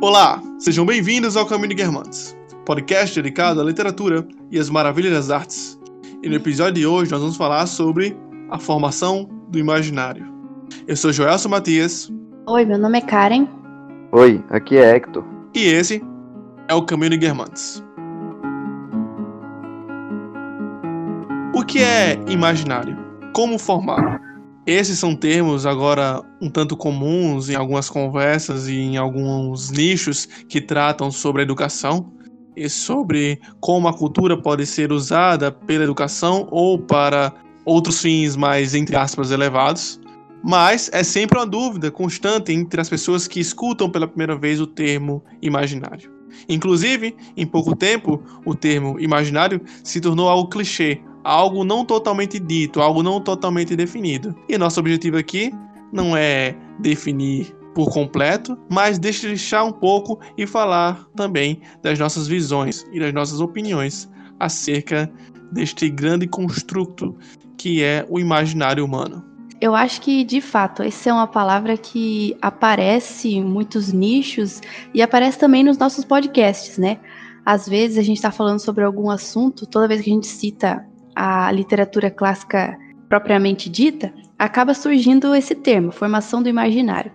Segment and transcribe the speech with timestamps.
[0.00, 5.28] Olá, sejam bem-vindos ao Caminho de Guermantes, podcast dedicado à literatura e às maravilhas das
[5.28, 5.76] artes.
[6.22, 8.16] E no episódio de hoje nós vamos falar sobre
[8.48, 10.24] a formação do imaginário.
[10.86, 12.12] Eu sou Joelson Matias.
[12.46, 13.48] Oi, meu nome é Karen.
[14.12, 15.24] Oi, aqui é Hector.
[15.52, 16.00] E esse
[16.68, 17.82] é o Caminho de Guermantes.
[21.52, 22.96] O que é imaginário?
[23.34, 24.27] Como formar?
[24.68, 30.60] Esses são termos agora um tanto comuns em algumas conversas e em alguns nichos que
[30.60, 32.12] tratam sobre a educação
[32.54, 37.32] e sobre como a cultura pode ser usada pela educação ou para
[37.64, 39.98] outros fins mais, entre aspas, elevados.
[40.44, 44.66] Mas é sempre uma dúvida constante entre as pessoas que escutam pela primeira vez o
[44.66, 46.12] termo imaginário.
[46.46, 52.80] Inclusive, em pouco tempo, o termo imaginário se tornou algo clichê, algo não totalmente dito,
[52.80, 54.34] algo não totalmente definido.
[54.48, 55.52] E nosso objetivo aqui
[55.92, 62.84] não é definir por completo, mas deixar um pouco e falar também das nossas visões
[62.92, 65.10] e das nossas opiniões acerca
[65.52, 67.16] deste grande construto
[67.56, 69.24] que é o imaginário humano.
[69.60, 74.60] Eu acho que, de fato, essa é uma palavra que aparece em muitos nichos
[74.94, 77.00] e aparece também nos nossos podcasts, né?
[77.44, 80.87] Às vezes a gente está falando sobre algum assunto, toda vez que a gente cita
[81.18, 87.10] a literatura clássica propriamente dita, acaba surgindo esse termo, formação do imaginário.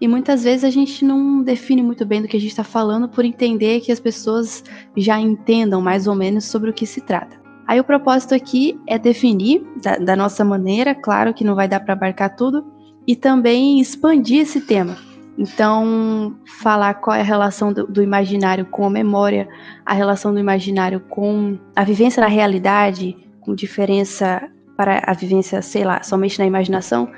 [0.00, 3.08] E muitas vezes a gente não define muito bem do que a gente está falando
[3.08, 4.62] por entender que as pessoas
[4.96, 7.36] já entendam mais ou menos sobre o que se trata.
[7.66, 11.80] Aí o propósito aqui é definir da, da nossa maneira, claro que não vai dar
[11.80, 12.64] para abarcar tudo,
[13.08, 14.96] e também expandir esse tema.
[15.36, 19.48] Então, falar qual é a relação do, do, imaginário com a memória,
[19.84, 23.16] a relação do imaginário com a vivência na realidade,
[23.48, 24.46] com diferença
[24.76, 27.10] para a vivência, sei lá, somente na imaginação.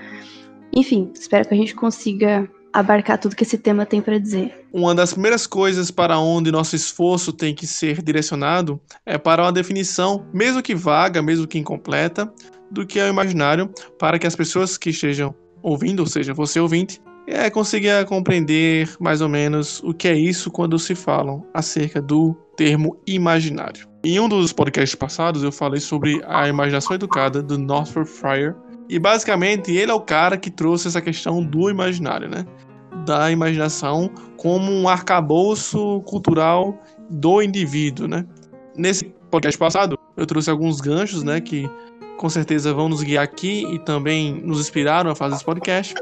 [0.72, 4.64] Enfim, espero que a gente consiga abarcar tudo que esse tema tem para dizer.
[4.72, 9.50] Uma das primeiras coisas para onde nosso esforço tem que ser direcionado é para uma
[9.50, 12.32] definição, mesmo que vaga, mesmo que incompleta,
[12.70, 13.68] do que é o imaginário,
[13.98, 19.20] para que as pessoas que estejam ouvindo, ou seja, você ouvinte, é, consiga compreender mais
[19.20, 23.89] ou menos o que é isso quando se falam acerca do termo imaginário.
[24.02, 28.56] Em um dos podcasts passados, eu falei sobre a imaginação educada do Northrop Fryer.
[28.88, 32.46] E basicamente ele é o cara que trouxe essa questão do imaginário, né?
[33.04, 36.78] Da imaginação como um arcabouço cultural
[37.10, 38.24] do indivíduo, né?
[38.74, 41.38] Nesse podcast passado, eu trouxe alguns ganchos, né?
[41.38, 41.68] Que
[42.20, 45.94] com certeza vão nos guiar aqui e também nos inspiraram a fazer esse podcast.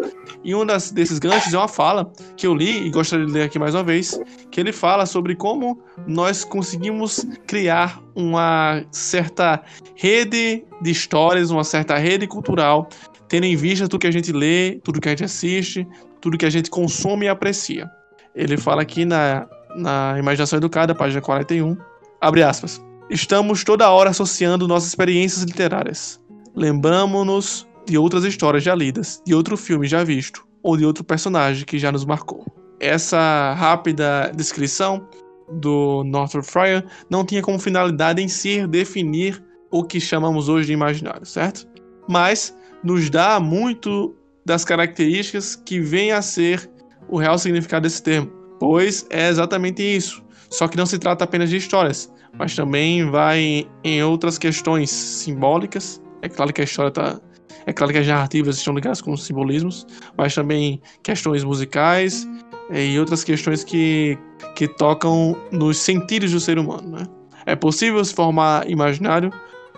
[0.42, 3.42] E um das, desses ganchos é uma fala que eu li e gostaria de ler
[3.44, 4.20] aqui mais uma vez,
[4.50, 9.62] que ele fala sobre como nós conseguimos criar uma certa
[9.94, 12.88] rede de histórias, uma certa rede cultural,
[13.28, 15.86] tendo em vista tudo que a gente lê, tudo que a gente assiste,
[16.20, 17.88] tudo que a gente consome e aprecia.
[18.34, 19.46] Ele fala aqui na,
[19.76, 21.76] na Imaginação Educada, página 41,
[22.20, 22.87] abre aspas.
[23.10, 26.20] Estamos toda hora associando nossas experiências literárias.
[26.54, 31.64] Lembramos-nos de outras histórias já lidas, de outro filme já visto, ou de outro personagem
[31.64, 32.44] que já nos marcou.
[32.78, 35.08] Essa rápida descrição
[35.50, 40.74] do Northrop Fryer não tinha como finalidade em si definir o que chamamos hoje de
[40.74, 41.66] imaginário, certo?
[42.06, 42.54] Mas
[42.84, 44.14] nos dá muito
[44.44, 46.70] das características que vem a ser
[47.08, 48.30] o real significado desse termo,
[48.60, 50.22] pois é exatamente isso.
[50.50, 56.02] Só que não se trata apenas de histórias, mas também vai em outras questões simbólicas.
[56.22, 57.20] É claro que a história está
[57.68, 62.26] é claro que as narrativas estão ligadas com os simbolismos, mas também questões musicais
[62.70, 64.18] é, e outras questões que,
[64.54, 66.96] que tocam nos sentidos do ser humano.
[66.96, 67.06] Né?
[67.44, 69.30] É possível se formar imaginário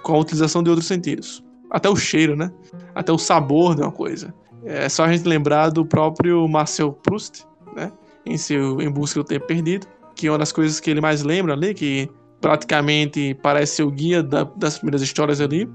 [0.05, 1.43] com a utilização de outros sentidos.
[1.69, 2.53] Até o cheiro, né?
[2.94, 4.32] Até o sabor de uma coisa.
[4.65, 7.44] É só a gente lembrar do próprio Marcel Proust,
[7.75, 7.93] né?
[8.25, 11.22] Em seu Em Busca do Tempo Perdido, que é uma das coisas que ele mais
[11.22, 12.09] lembra ali, que
[12.41, 15.69] praticamente parece ser o guia da, das primeiras histórias ali,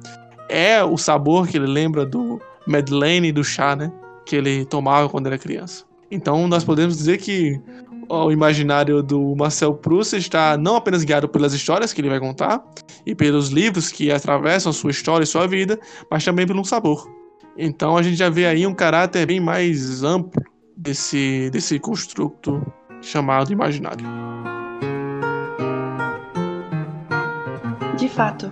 [0.49, 3.91] é o sabor que ele lembra do Madeleine e do chá, né?
[4.25, 5.85] Que ele tomava quando era criança.
[6.09, 7.59] Então nós podemos dizer que
[8.07, 12.63] o imaginário do Marcel Proust está não apenas guiado pelas histórias que ele vai contar
[13.05, 15.79] e pelos livros que atravessam sua história e sua vida,
[16.09, 17.09] mas também pelo sabor.
[17.57, 20.43] Então a gente já vê aí um caráter bem mais amplo
[20.75, 22.61] desse, desse construto
[23.01, 24.05] chamado imaginário.
[27.97, 28.51] De fato.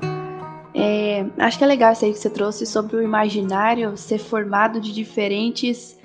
[0.74, 4.80] É, acho que é legal isso aí que você trouxe sobre o imaginário ser formado
[4.80, 6.00] de diferentes,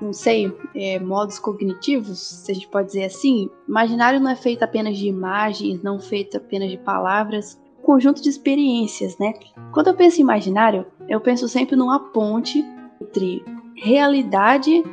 [0.00, 3.48] não sei, é, modos cognitivos, se a gente pode dizer assim.
[3.66, 9.16] Imaginário não é feito apenas de imagens, não feito apenas de palavras, conjunto de experiências,
[9.18, 9.32] né?
[9.72, 12.62] Quando eu penso em imaginário, eu penso sempre numa ponte
[13.00, 13.42] entre
[13.74, 14.84] realidade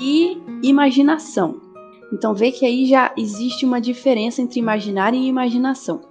[0.00, 1.60] e imaginação.
[2.12, 6.07] Então vê que aí já existe uma diferença entre imaginário e imaginação.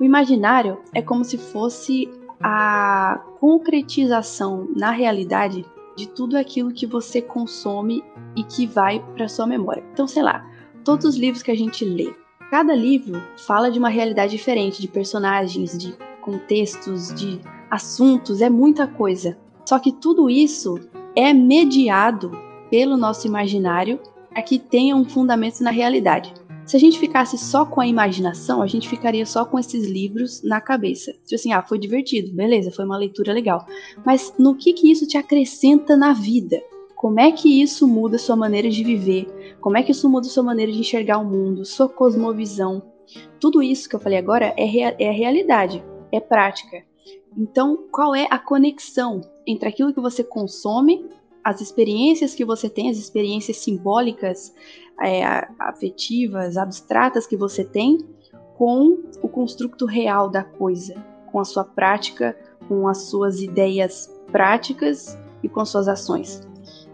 [0.00, 2.08] O imaginário é como se fosse
[2.42, 5.64] a concretização na realidade
[5.96, 8.02] de tudo aquilo que você consome
[8.34, 9.84] e que vai para sua memória.
[9.92, 10.44] Então, sei lá,
[10.84, 12.12] todos os livros que a gente lê,
[12.50, 17.40] cada livro fala de uma realidade diferente, de personagens, de contextos, de
[17.70, 19.38] assuntos, é muita coisa.
[19.64, 20.78] Só que tudo isso
[21.14, 22.30] é mediado
[22.70, 24.00] pelo nosso imaginário
[24.30, 26.32] para que tenha um fundamento na realidade.
[26.64, 30.42] Se a gente ficasse só com a imaginação, a gente ficaria só com esses livros
[30.42, 31.12] na cabeça.
[31.12, 33.66] Tipo assim, ah, foi divertido, beleza, foi uma leitura legal.
[34.06, 36.62] Mas no que que isso te acrescenta na vida?
[36.94, 39.56] Como é que isso muda sua maneira de viver?
[39.60, 42.80] Como é que isso muda sua maneira de enxergar o mundo, sua cosmovisão?
[43.40, 45.82] Tudo isso que eu falei agora é, rea é realidade,
[46.12, 46.84] é prática.
[47.36, 51.04] Então, qual é a conexão entre aquilo que você consome,
[51.42, 54.54] as experiências que você tem, as experiências simbólicas
[55.02, 57.98] é, afetivas, abstratas que você tem
[58.56, 60.94] com o construto real da coisa,
[61.26, 62.36] com a sua prática,
[62.68, 66.46] com as suas ideias práticas e com as suas ações.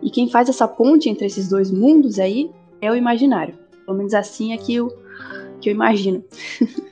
[0.02, 2.50] E quem faz essa ponte entre esses dois mundos aí
[2.81, 3.58] é o imaginário.
[3.84, 4.88] Pelo menos assim é que eu,
[5.61, 6.25] que eu imagino.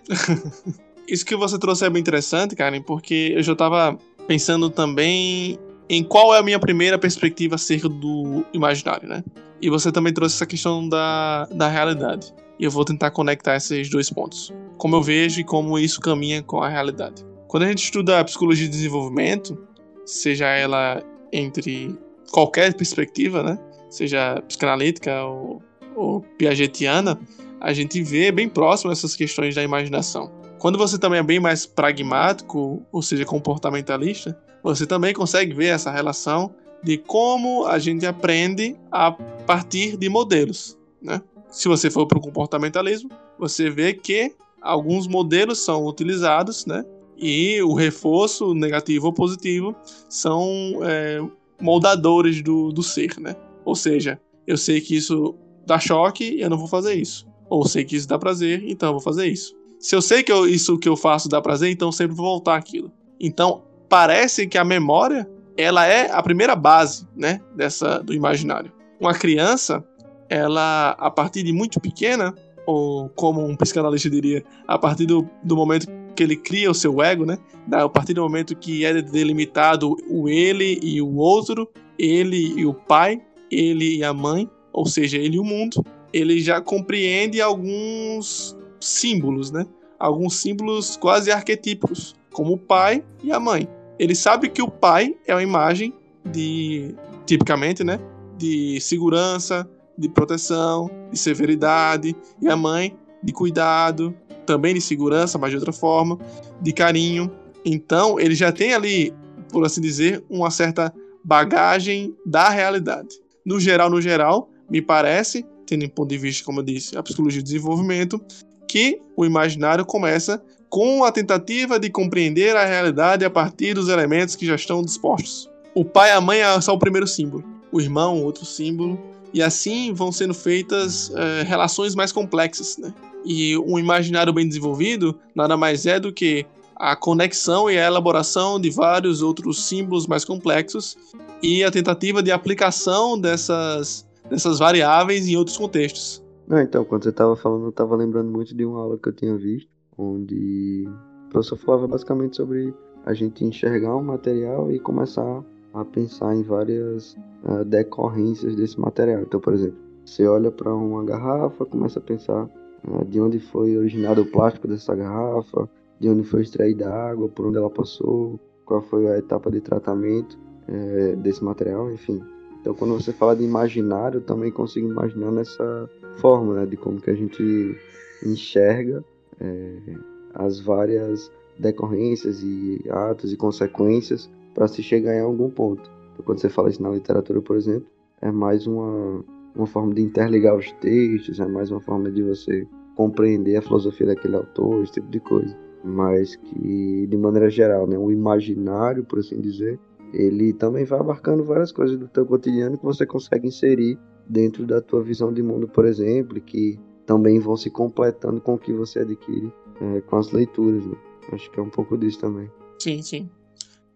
[1.08, 3.96] Isso que você trouxe é bem interessante, Karen, porque eu já estava
[4.26, 5.58] pensando também
[5.88, 9.22] em qual é a minha primeira perspectiva acerca do imaginário, né?
[9.60, 12.32] E você também trouxe essa questão da, da realidade.
[12.58, 14.52] E eu vou tentar conectar esses dois pontos.
[14.76, 17.24] Como eu vejo e como isso caminha com a realidade.
[17.48, 19.56] Quando a gente estuda a psicologia de desenvolvimento,
[20.04, 21.96] seja ela entre
[22.30, 23.58] qualquer perspectiva, né?
[23.88, 25.62] Seja psicanalítica ou,
[25.94, 27.18] ou piagetiana,
[27.60, 30.30] a gente vê bem próximo essas questões da imaginação.
[30.58, 35.90] Quando você também é bem mais pragmático, ou seja, comportamentalista, você também consegue ver essa
[35.90, 40.78] relação de como a gente aprende a partir de modelos.
[41.00, 41.20] Né?
[41.50, 46.84] Se você for para o comportamentalismo, você vê que alguns modelos são utilizados, né?
[47.16, 49.74] E o reforço negativo ou positivo
[50.08, 51.22] são é,
[51.60, 53.34] moldadores do, do ser, né?
[53.64, 55.34] Ou seja, eu sei que isso
[55.64, 57.26] dá choque, eu não vou fazer isso.
[57.48, 59.54] Ou sei que isso dá prazer, então eu vou fazer isso.
[59.78, 62.56] Se eu sei que eu, isso que eu faço dá prazer, então sempre vou voltar
[62.56, 62.90] aquilo.
[63.20, 68.72] Então, parece que a memória ela é a primeira base, né, dessa do imaginário.
[69.00, 69.84] Uma criança,
[70.28, 72.34] ela a partir de muito pequena,
[72.66, 77.02] ou como um psicanalista diria, a partir do, do momento que ele cria o seu
[77.02, 77.38] ego, né,
[77.70, 82.74] a partir do momento que é delimitado o ele e o outro, ele e o
[82.74, 83.20] pai,
[83.50, 89.50] ele e a mãe, ou seja, ele e o mundo, ele já compreende alguns símbolos,
[89.50, 89.66] né?
[89.98, 93.68] Alguns símbolos quase arquetípicos, como o pai e a mãe.
[93.98, 95.94] Ele sabe que o pai é uma imagem
[96.24, 96.94] de,
[97.24, 97.98] tipicamente, né?
[98.36, 104.14] De segurança, de proteção, de severidade, e a mãe de cuidado,
[104.44, 106.18] também de segurança, mas de outra forma,
[106.60, 107.30] de carinho.
[107.64, 109.12] Então, ele já tem ali,
[109.50, 110.92] por assim dizer, uma certa
[111.24, 113.16] bagagem da realidade.
[113.44, 117.02] No geral, no geral, me parece, tendo em ponto de vista, como eu disse, a
[117.02, 118.20] psicologia de desenvolvimento,
[118.68, 124.36] que o imaginário começa com a tentativa de compreender a realidade a partir dos elementos
[124.36, 125.50] que já estão dispostos.
[125.74, 128.98] O pai e a mãe é só o primeiro símbolo, o irmão, outro símbolo,
[129.32, 132.78] e assim vão sendo feitas é, relações mais complexas.
[132.78, 132.92] Né?
[133.24, 138.60] E um imaginário bem desenvolvido nada mais é do que a conexão e a elaboração
[138.60, 140.96] de vários outros símbolos mais complexos
[141.42, 146.22] e a tentativa de aplicação dessas, dessas variáveis em outros contextos.
[146.46, 149.12] Não, então, quando você estava falando, eu estava lembrando muito de uma aula que eu
[149.12, 150.84] tinha visto, onde
[151.26, 152.74] o professor falava basicamente sobre
[153.04, 159.22] a gente enxergar um material e começar a pensar em várias uh, decorrências desse material.
[159.22, 163.76] Então, por exemplo, você olha para uma garrafa, começa a pensar uh, de onde foi
[163.76, 165.68] originado o plástico dessa garrafa,
[166.00, 169.60] de onde foi extraída a água, por onde ela passou, qual foi a etapa de
[169.60, 170.38] tratamento
[170.68, 172.20] uh, desse material, enfim.
[172.60, 177.00] Então, quando você fala de imaginário, eu também consigo imaginar nessa forma, né, de como
[177.00, 177.76] que a gente
[178.24, 179.04] enxerga
[179.40, 179.94] é,
[180.34, 185.90] as várias decorrências e atos e consequências para se chegar em algum ponto.
[186.12, 187.86] Então, quando você fala isso na literatura, por exemplo,
[188.20, 189.24] é mais uma,
[189.54, 194.06] uma forma de interligar os textos, é mais uma forma de você compreender a filosofia
[194.06, 195.56] daquele autor, esse tipo de coisa.
[195.84, 199.78] Mas que, de maneira geral, né, o imaginário, por assim dizer,
[200.12, 204.80] ele também vai abarcando várias coisas do teu cotidiano que você consegue inserir dentro da
[204.80, 209.00] tua visão de mundo, por exemplo, que também vão se completando com o que você
[209.00, 210.84] adquire é, com as leituras.
[210.84, 210.96] Né?
[211.32, 212.50] Acho que é um pouco disso também.
[212.78, 213.30] Sim, sim.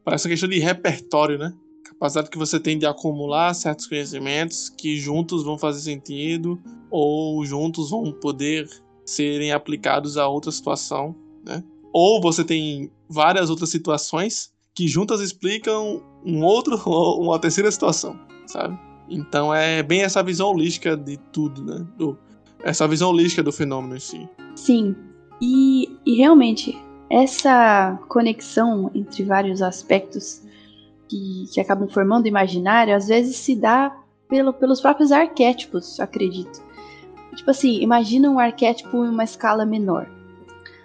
[0.04, 1.52] Parece uma questão de repertório, né?
[2.00, 6.58] capacidade que você tem de acumular certos conhecimentos que juntos vão fazer sentido
[6.90, 8.68] ou juntos vão poder
[9.04, 11.14] serem aplicados a outra situação,
[11.44, 11.62] né?
[11.92, 16.76] Ou você tem várias outras situações que juntas explicam um outro
[17.20, 18.78] uma terceira situação, sabe?
[19.08, 21.86] Então é bem essa visão holística de tudo, né?
[21.98, 22.16] Do,
[22.62, 24.28] essa visão holística do fenômeno em si.
[24.54, 24.94] Sim.
[25.40, 26.76] E, e realmente,
[27.08, 30.42] essa conexão entre vários aspectos
[31.08, 33.96] que, que acabam formando o imaginário, às vezes se dá
[34.28, 36.62] pelo, pelos próprios arquétipos, acredito.
[37.34, 40.08] Tipo assim, imagina um arquétipo em uma escala menor.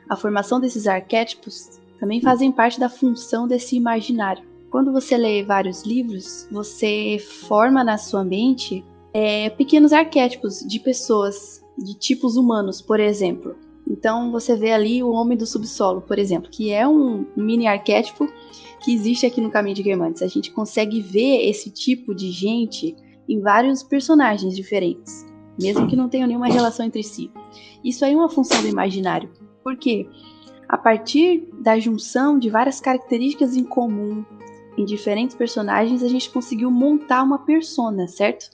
[0.10, 4.44] A formação desses arquétipos também fazem parte da função desse imaginário.
[4.70, 7.18] Quando você lê vários livros, você
[7.48, 13.56] forma na sua mente é, pequenos arquétipos de pessoas, de tipos humanos, por exemplo.
[13.88, 18.28] Então você vê ali o Homem do Subsolo, por exemplo, que é um mini arquétipo
[18.84, 20.22] que existe aqui no Caminho de Guermantes.
[20.22, 22.96] A gente consegue ver esse tipo de gente
[23.28, 25.26] em vários personagens diferentes,
[25.60, 27.32] mesmo que não tenham nenhuma relação entre si.
[27.84, 29.30] Isso aí é uma função do imaginário.
[29.64, 30.08] Por quê?
[30.68, 34.26] A partir da junção de várias características em comum
[34.78, 38.50] em diferentes personagens, a gente conseguiu montar uma persona, certo?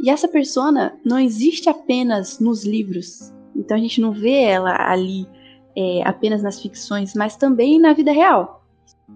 [0.00, 3.32] E essa persona não existe apenas nos livros.
[3.54, 5.26] Então a gente não vê ela ali
[5.76, 8.64] é, apenas nas ficções, mas também na vida real.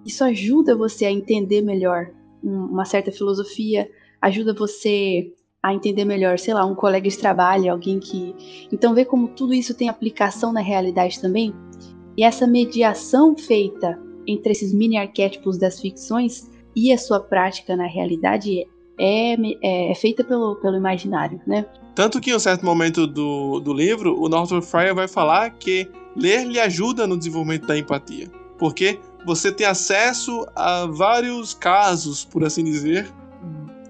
[0.05, 2.11] Isso ajuda você a entender melhor
[2.43, 3.91] uma certa filosofia,
[4.21, 8.35] ajuda você a entender melhor, sei lá, um colega de trabalho, alguém que.
[8.73, 11.53] Então, ver como tudo isso tem aplicação na realidade também.
[12.17, 17.87] E essa mediação feita entre esses mini arquétipos das ficções e a sua prática na
[17.87, 18.67] realidade
[18.99, 21.67] é, é, é feita pelo, pelo imaginário, né?
[21.95, 25.89] Tanto que em um certo momento do, do livro, o Northrop Fryer vai falar que
[26.15, 28.31] ler lhe ajuda no desenvolvimento da empatia.
[28.59, 33.11] Porque você tem acesso a vários casos, por assim dizer,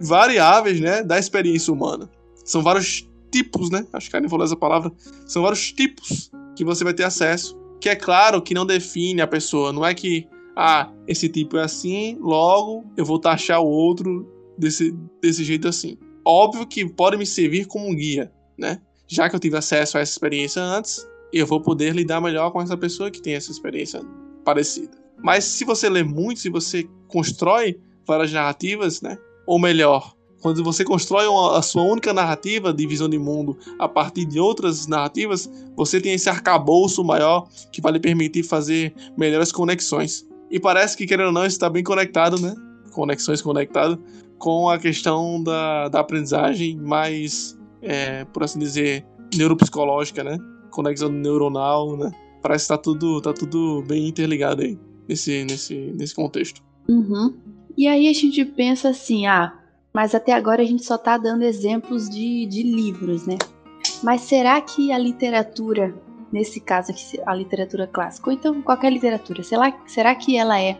[0.01, 2.09] variáveis, né, da experiência humana.
[2.45, 3.87] São vários tipos, né?
[3.93, 4.93] Acho que a falou essa palavra.
[5.27, 7.59] São vários tipos que você vai ter acesso.
[7.81, 9.73] Que é claro que não define a pessoa.
[9.73, 14.27] Não é que, ah, esse tipo é assim, logo eu vou taxar o outro
[14.59, 15.99] desse, desse jeito assim.
[16.25, 18.81] Óbvio que pode me servir como guia, né?
[19.07, 22.61] Já que eu tive acesso a essa experiência antes, eu vou poder lidar melhor com
[22.61, 24.01] essa pessoa que tem essa experiência
[24.45, 24.97] parecida.
[25.23, 29.17] Mas se você lê muito, se você constrói várias narrativas, né?
[29.47, 33.89] Ou melhor, quando você constrói uma, a sua única narrativa de visão de mundo a
[33.89, 39.51] partir de outras narrativas, você tem esse arcabouço maior que vai lhe permitir fazer melhores
[39.51, 40.27] conexões.
[40.51, 42.55] E parece que, querendo ou não, está bem conectado, né?
[42.97, 44.03] Conexões conectado
[44.39, 49.05] com a questão da, da aprendizagem mais, é, por assim dizer,
[49.37, 50.39] neuropsicológica, né?
[50.71, 52.11] Conexão neuronal, né?
[52.43, 56.63] Parece que tá tudo, tá tudo bem interligado aí nesse, nesse, nesse contexto.
[56.89, 57.35] Uhum.
[57.77, 59.53] E aí a gente pensa assim, ah,
[59.93, 63.37] mas até agora a gente só tá dando exemplos de, de livros, né?
[64.03, 65.95] Mas será que a literatura,
[66.33, 70.79] nesse caso aqui, a literatura clássica, ou então qualquer literatura, será, será que ela é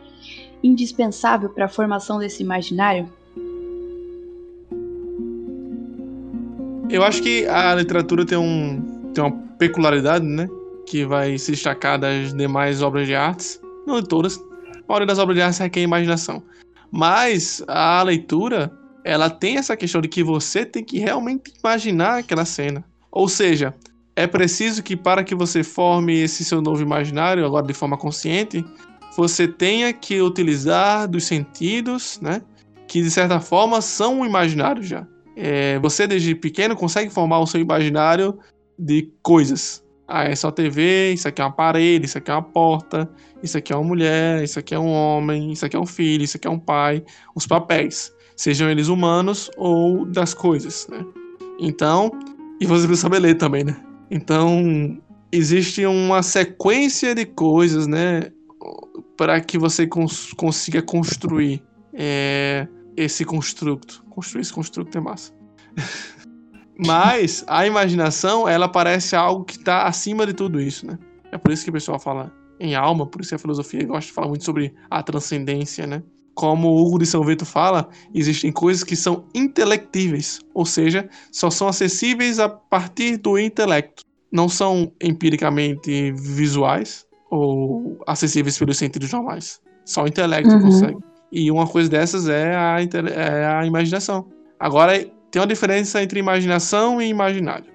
[0.63, 3.09] indispensável para a formação desse imaginário?
[6.89, 10.49] Eu acho que a literatura tem, um, tem uma peculiaridade, né?
[10.87, 13.61] Que vai se destacar das demais obras de artes.
[13.87, 14.37] Não de todas.
[14.37, 16.43] A maioria das obras de artes requer imaginação.
[16.91, 18.73] Mas a leitura,
[19.05, 22.85] ela tem essa questão de que você tem que realmente imaginar aquela cena.
[23.11, 23.75] Ou seja,
[24.15, 28.65] é preciso que para que você forme esse seu novo imaginário, agora de forma consciente,
[29.17, 32.43] você tenha que utilizar dos sentidos, né?
[32.87, 35.07] Que de certa forma são um imaginário já.
[35.35, 38.39] É, você, desde pequeno, consegue formar o seu imaginário
[38.79, 39.85] de coisas.
[40.09, 43.11] Ah, é só TV, isso aqui é uma parede, isso aqui é uma porta,
[43.43, 46.23] isso aqui é uma mulher, isso aqui é um homem, isso aqui é um filho,
[46.23, 47.03] isso aqui é um pai.
[47.35, 51.05] Os papéis, sejam eles humanos ou das coisas, né?
[51.59, 52.11] Então,
[52.61, 53.77] e você precisa saber ler também, né?
[54.11, 54.97] Então,
[55.33, 58.31] existe uma sequência de coisas, né?
[59.17, 64.05] Para que você cons consiga construir é, esse construto.
[64.11, 65.33] Construir esse construto é massa.
[66.79, 70.99] Mas a imaginação, ela parece algo que está acima de tudo isso, né?
[71.33, 74.07] É por isso que o pessoal fala em alma, por isso que a filosofia gosta
[74.07, 76.03] de falar muito sobre a transcendência, né?
[76.35, 81.49] Como o Hugo de São Vito fala, existem coisas que são intelectíveis, ou seja, só
[81.49, 84.05] são acessíveis a partir do intelecto.
[84.31, 89.61] Não são empiricamente visuais ou acessíveis pelos sentidos normais.
[89.85, 90.63] Só o intelecto uhum.
[90.63, 90.99] consegue.
[91.31, 94.27] E uma coisa dessas é a, é a imaginação.
[94.59, 94.99] Agora,
[95.31, 97.67] tem uma diferença entre imaginação e imaginário.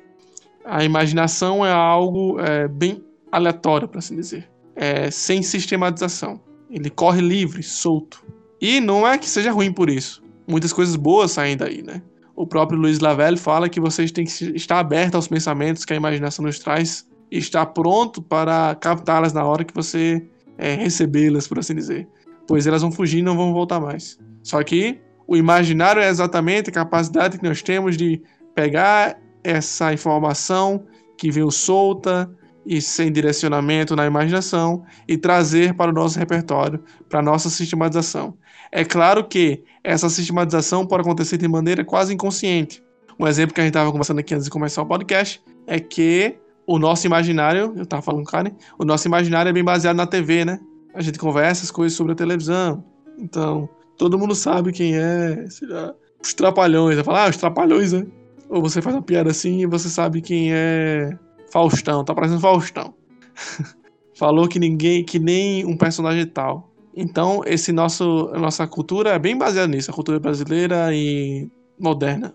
[0.66, 6.40] A imaginação é algo é, bem aleatório, para assim dizer, é, sem sistematização.
[6.70, 8.24] Ele corre livre, solto.
[8.60, 10.24] E não é que seja ruim por isso.
[10.48, 12.02] Muitas coisas boas saem daí, né?
[12.36, 15.96] O próprio Luiz Lavelle fala que vocês têm que estar aberto aos pensamentos que a
[15.96, 21.60] imaginação nos traz e estar pronto para captá-las na hora que você é, recebê-las, por
[21.60, 22.08] assim dizer.
[22.48, 24.20] Pois elas vão fugir e não vão voltar mais.
[24.44, 28.22] Só que o imaginário é exatamente a capacidade que nós temos de
[28.54, 30.86] pegar essa informação
[31.18, 32.30] que veio solta
[32.66, 38.38] e sem direcionamento na imaginação e trazer para o nosso repertório, para a nossa sistematização.
[38.72, 42.84] É claro que essa sistematização pode acontecer de maneira quase inconsciente.
[43.20, 46.38] Um exemplo que a gente estava conversando aqui antes de começar o podcast é que
[46.72, 49.98] o nosso imaginário, eu estava falando com o Karen, o nosso imaginário é bem baseado
[49.98, 50.60] na TV, né?
[50.94, 52.84] A gente conversa as coisas sobre a televisão.
[53.18, 56.96] Então, todo mundo sabe quem é, lá, os trapalhões.
[56.96, 58.06] Vai falar, ah, os trapalhões, né?
[58.50, 61.10] Ou você faz uma piada assim e você sabe quem é
[61.52, 62.94] Faustão, tá parecendo Faustão.
[64.16, 66.70] Falou que ninguém, que nem um personagem tal.
[66.96, 71.50] Então, esse nosso, nossa cultura é bem baseada nisso, a cultura brasileira e
[71.80, 72.34] moderna,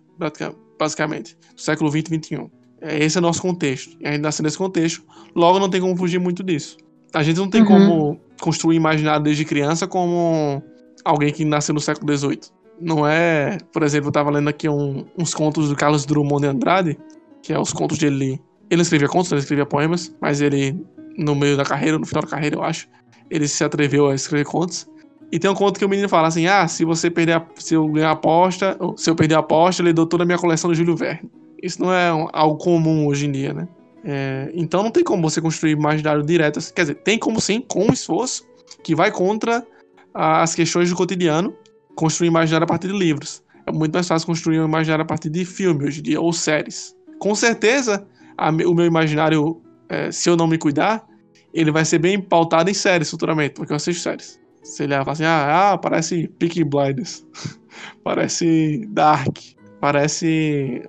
[0.79, 2.56] basicamente, do século 20 e 21.
[2.81, 3.97] É, esse é o nosso contexto.
[4.01, 5.03] E a gente nasceu nesse contexto,
[5.35, 6.77] logo não tem como fugir muito disso.
[7.15, 7.67] A gente não tem uhum.
[7.67, 10.63] como construir imaginário desde criança como
[11.05, 12.41] alguém que nasceu no século XVIII.
[12.81, 16.49] Não é, por exemplo, eu estava lendo aqui um, uns contos do Carlos Drummond de
[16.49, 16.99] Andrade,
[17.43, 18.41] que é os contos de ele.
[18.69, 20.77] Escrevia contos, ele escrevia poemas, mas ele,
[21.17, 22.89] no meio da carreira, no final da carreira, eu acho,
[23.31, 24.87] ele se atreveu a escrever contos.
[25.31, 27.75] E tem um conto que o menino fala assim: ah, se você perder a, se
[27.75, 30.69] eu ganhar a aposta, se eu perder a aposta, ele deu toda a minha coleção
[30.69, 31.31] do Júlio Verne.
[31.63, 33.69] Isso não é um, algo comum hoje em dia, né?
[34.05, 36.61] É, então não tem como você construir imaginário direto.
[36.73, 38.45] Quer dizer, tem como sim, com esforço,
[38.83, 39.67] que vai contra
[40.15, 41.55] as questões do cotidiano,
[41.95, 43.43] construir imaginário a partir de livros.
[43.67, 46.33] É muito mais fácil construir um imaginário a partir de filme hoje em dia, ou
[46.33, 46.95] séries.
[47.19, 48.07] Com certeza,
[48.39, 51.05] a, o meu imaginário, é, se eu não me cuidar,
[51.53, 54.39] ele vai ser bem pautado em séries futuramente, porque eu assisto séries.
[54.63, 57.27] Se ele fala assim, ah, ah parece Peaky Blinders,
[58.05, 59.37] parece Dark,
[59.81, 60.83] parece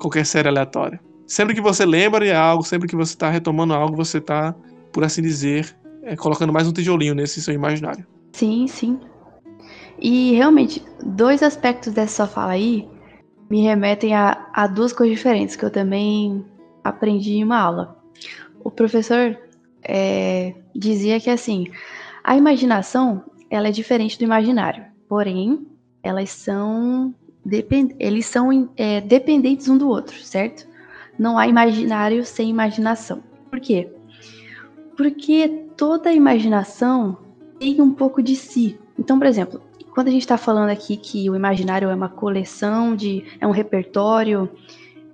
[0.00, 1.00] qualquer série aleatória.
[1.26, 4.54] Sempre que você lembra de algo, sempre que você está retomando algo, você está,
[4.92, 8.04] por assim dizer, é, colocando mais um tijolinho nesse seu imaginário.
[8.32, 8.98] Sim, sim.
[10.00, 12.88] E realmente, dois aspectos dessa fala aí
[13.48, 16.44] me remetem a, a duas coisas diferentes que eu também
[16.82, 17.96] aprendi em uma aula.
[18.64, 19.38] O professor
[19.82, 21.66] é, dizia que assim,
[22.24, 25.66] a imaginação ela é diferente do imaginário, porém
[26.02, 30.68] elas são depend eles são é, dependentes um do outro, certo?
[31.18, 33.22] Não há imaginário sem imaginação.
[33.50, 33.90] Por quê?
[34.96, 37.18] Porque toda imaginação
[37.58, 38.78] tem um pouco de si.
[38.98, 39.60] Então, por exemplo,
[39.94, 43.50] quando a gente está falando aqui que o imaginário é uma coleção de, é um
[43.50, 44.48] repertório,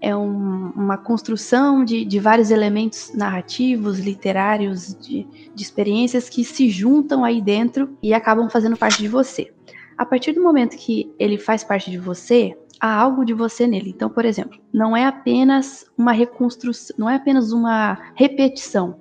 [0.01, 6.69] é um, uma construção de, de, vários elementos narrativos, literários, de, de experiências que se
[6.69, 9.53] juntam aí dentro e acabam fazendo parte de você.
[9.98, 13.90] A partir do momento que ele faz parte de você, há algo de você nele.
[13.90, 19.00] Então, por exemplo, não é apenas uma reconstrução, não é apenas uma repetição,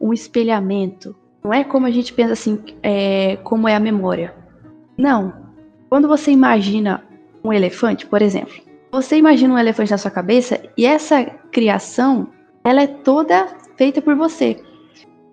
[0.00, 1.14] um espelhamento.
[1.42, 4.34] Não é como a gente pensa assim, é, como é a memória.
[4.96, 5.32] Não.
[5.88, 7.02] Quando você imagina
[7.42, 8.54] um elefante, por exemplo,
[8.92, 12.28] você imagina um elefante na sua cabeça e essa criação,
[12.62, 13.46] ela é toda
[13.76, 14.62] feita por você.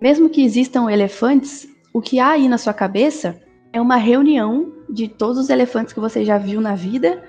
[0.00, 3.40] Mesmo que existam elefantes, o que há aí na sua cabeça
[3.72, 7.22] é uma reunião de todos os elefantes que você já viu na vida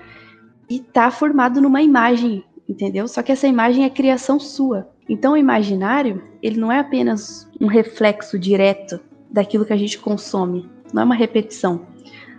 [0.68, 3.08] e tá formado numa imagem, entendeu?
[3.08, 4.88] Só que essa imagem é criação sua.
[5.08, 10.68] Então o imaginário, ele não é apenas um reflexo direto daquilo que a gente consome,
[10.92, 11.86] não é uma repetição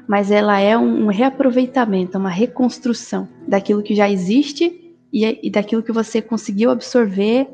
[0.09, 5.91] mas ela é um, reaproveitamento, uma reconstrução daquilo que já existe e, e daquilo que
[5.91, 7.47] você conseguiu absorver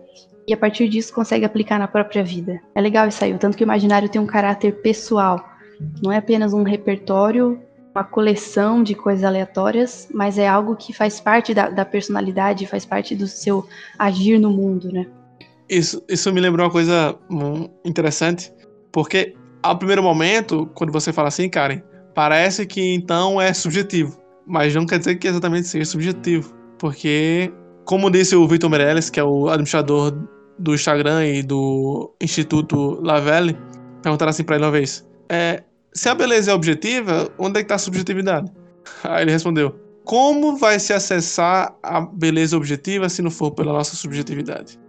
[0.48, 2.62] e a partir disso consegue aplicar na própria vida.
[2.74, 5.46] É legal isso aí, tanto que o imaginário tem um caráter pessoal,
[6.02, 7.60] não é apenas um repertório,
[7.94, 12.86] uma coleção de coisas aleatórias, mas é algo que faz parte da, da personalidade, faz
[12.86, 13.66] parte do seu
[13.98, 15.08] agir no mundo, né?
[15.70, 17.18] Isso, isso me lembrou uma coisa
[17.84, 18.54] interessante,
[18.92, 19.34] porque
[19.64, 21.82] ao primeiro momento, quando você fala assim, Karen,
[22.14, 27.52] parece que então é subjetivo, mas não quer dizer que exatamente seja subjetivo, porque,
[27.84, 30.14] como disse o Victor Meirelles, que é o administrador
[30.60, 33.58] do Instagram e do Instituto Lavelle,
[34.04, 37.66] perguntaram assim para ele uma vez: é, se a beleza é objetiva, onde é que
[37.66, 38.52] está a subjetividade?
[39.04, 43.96] Aí ele respondeu: como vai se acessar a beleza objetiva se não for pela nossa
[43.96, 44.80] subjetividade?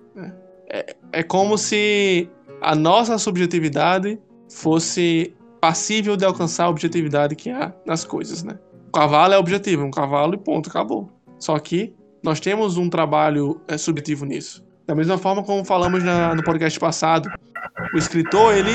[0.69, 2.29] É, é como se
[2.61, 4.19] a nossa subjetividade
[4.51, 8.59] fosse passível de alcançar a objetividade que há nas coisas, né?
[8.89, 11.09] O cavalo é objetivo, um cavalo e ponto, acabou.
[11.39, 14.65] Só que nós temos um trabalho é, subjetivo nisso.
[14.87, 17.31] Da mesma forma como falamos na, no podcast passado,
[17.95, 18.73] o escritor ele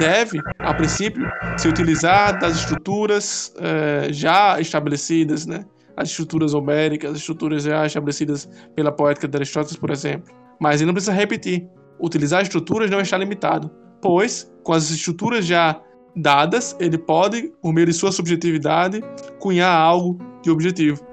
[0.00, 5.62] deve, a princípio, se utilizar das estruturas é, já estabelecidas, né?
[5.94, 10.34] As estruturas homéricas, as estruturas já estabelecidas pela poética de Aristóteles, por exemplo.
[10.58, 11.68] Mas ele não precisa repetir.
[12.00, 15.78] Utilizar estruturas não está limitado, pois, com as estruturas já
[16.16, 19.02] dadas, ele pode, por meio de sua subjetividade,
[19.38, 21.06] cunhar algo de objetivo.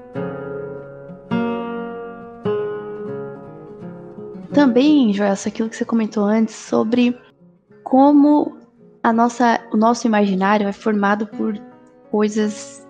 [4.54, 7.16] Também, Joelson, aquilo que você comentou antes sobre
[7.84, 8.58] como
[9.08, 11.58] a nossa, o nosso imaginário é formado por
[12.12, 12.86] coisas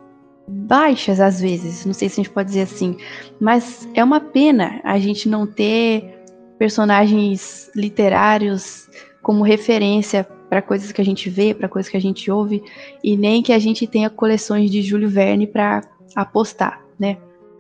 [0.48, 2.98] baixas às vezes, não sei se a gente pode dizer assim,
[3.40, 6.18] mas é uma pena a gente não ter
[6.58, 8.90] personagens literários
[9.22, 12.64] como referência para coisas que a gente vê, para coisas que a gente ouve,
[13.04, 15.82] e nem que a gente tenha coleções de Júlio Verne para
[16.16, 17.18] apostar, né?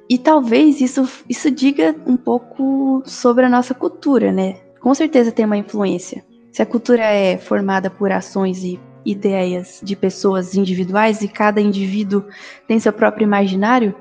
[0.09, 4.55] E talvez isso, isso diga um pouco sobre a nossa cultura, né?
[4.79, 6.25] Com certeza tem uma influência.
[6.57, 12.25] Se a cultura é formada por ações e ideias de pessoas individuais e cada indivíduo
[12.67, 13.93] tem seu próprio imaginário,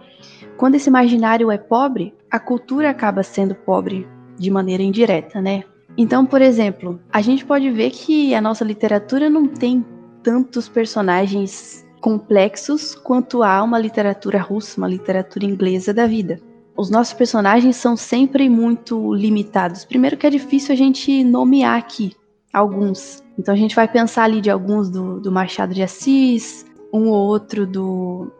[0.56, 5.64] quando esse imaginário é pobre, a cultura acaba sendo pobre de maneira indireta, né?
[5.98, 9.84] Então, por exemplo, a gente pode ver que a nossa literatura não tem
[10.22, 16.40] tantos personagens complexos quanto há uma literatura russa, uma literatura inglesa da vida.
[16.74, 19.84] Os nossos personagens são sempre muito limitados.
[19.84, 22.16] Primeiro que é difícil a gente nomear aqui
[22.56, 23.22] alguns.
[23.38, 27.26] Então a gente vai pensar ali de alguns do, do Machado de Assis, um ou
[27.26, 28.32] outro do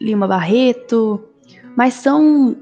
[0.00, 1.22] Lima Barreto,
[1.74, 2.56] mas são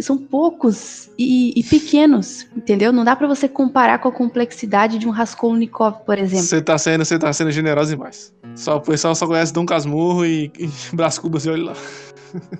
[0.00, 2.92] são poucos e, e, pequenos, entendeu?
[2.92, 6.44] Não dá para você comparar com a complexidade de um Raskolnikov, por exemplo.
[6.44, 8.34] Você tá sendo, você tá sendo generoso demais.
[8.56, 11.72] Só o pessoal só conhece Dom Casmurro e, e Brás Cubas e olha lá.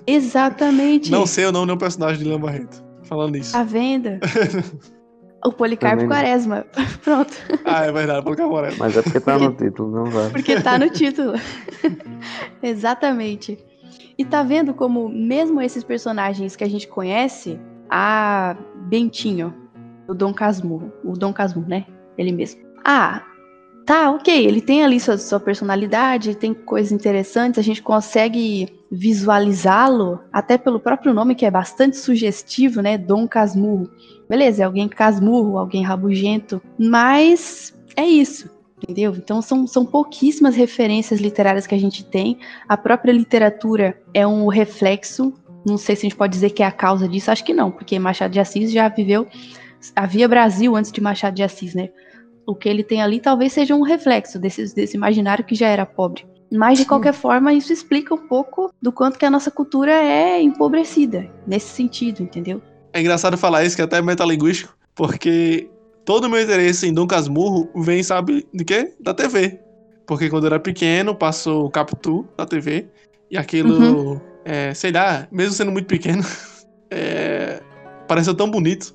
[0.07, 1.11] Exatamente.
[1.11, 2.81] Não sei o nome do personagem de Leão Barreto.
[3.03, 3.57] Falando isso.
[3.57, 4.21] A venda.
[5.45, 6.65] o Policarpo Quaresma.
[7.03, 7.33] Pronto.
[7.65, 8.85] Ah, é verdade, Policarpo Quaresma.
[8.85, 10.29] Mas é porque tá no título, não vai.
[10.29, 11.33] Porque tá no título.
[12.61, 13.57] Exatamente.
[14.17, 18.55] E tá vendo como, mesmo esses personagens que a gente conhece, a
[18.87, 19.53] Bentinho,
[20.07, 21.85] o Dom Casmurro, o Dom Casmurro, né?
[22.17, 22.61] Ele mesmo.
[22.83, 23.23] Ah,
[23.85, 30.19] tá, ok, ele tem ali sua, sua personalidade, tem coisas interessantes, a gente consegue visualizá-lo,
[30.33, 32.97] até pelo próprio nome, que é bastante sugestivo, né?
[32.97, 33.89] Dom Casmurro.
[34.29, 38.49] Beleza, é alguém casmurro, alguém rabugento, mas é isso
[38.83, 39.13] entendeu?
[39.15, 42.39] Então são, são pouquíssimas referências literárias que a gente tem.
[42.67, 45.33] A própria literatura é um reflexo.
[45.65, 47.69] Não sei se a gente pode dizer que é a causa disso, acho que não,
[47.69, 49.27] porque Machado de Assis já viveu.
[49.95, 51.89] Havia Brasil antes de Machado de Assis, né?
[52.45, 55.85] O que ele tem ali talvez seja um reflexo desse, desse imaginário que já era
[55.85, 56.25] pobre.
[56.51, 60.41] Mas, de qualquer forma, isso explica um pouco do quanto que a nossa cultura é
[60.41, 62.61] empobrecida, nesse sentido, entendeu?
[62.91, 65.69] É engraçado falar isso, que é até metalinguístico, porque
[66.03, 68.93] todo o meu interesse em Dom Casmurro vem, sabe, de quê?
[68.99, 69.61] Da TV.
[70.05, 72.85] Porque quando eu era pequeno, passou o Capitu na TV.
[73.29, 74.21] E aquilo, uhum.
[74.43, 76.21] é, sei lá, mesmo sendo muito pequeno,
[76.91, 77.61] é,
[78.09, 78.93] pareceu tão bonito.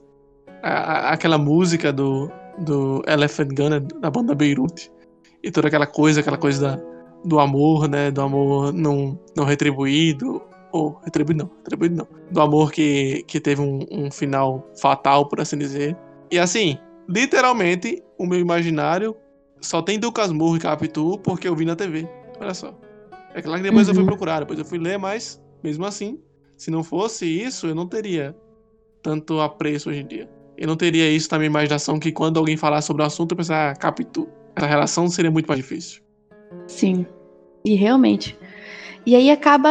[0.62, 4.90] A, a, aquela música do, do Elephant Gun, da banda Beirute.
[5.42, 8.10] E toda aquela coisa, aquela coisa da, do amor, né?
[8.10, 10.42] Do amor não, não retribuído.
[10.72, 12.08] Ou retribuído não, retribuído não.
[12.30, 15.96] Do amor que, que teve um, um final fatal, por assim dizer.
[16.30, 19.16] E assim, literalmente, o meu imaginário
[19.60, 22.08] só tem Ducas Murro e Capitu porque eu vi na TV.
[22.40, 22.74] Olha só.
[23.34, 23.90] É claro que depois uhum.
[23.90, 24.08] eu fui uhum.
[24.08, 26.18] procurar, depois eu fui ler, mas mesmo assim,
[26.56, 28.34] se não fosse isso, eu não teria
[29.02, 30.28] tanto apreço hoje em dia.
[30.56, 33.36] Eu não teria isso na minha imaginação que quando alguém falar sobre o assunto, eu
[33.36, 34.26] pensar, ah, Capitu.
[34.54, 36.02] Essa relação seria muito mais difícil.
[36.66, 37.06] Sim.
[37.64, 38.38] E realmente.
[39.04, 39.70] E aí acaba,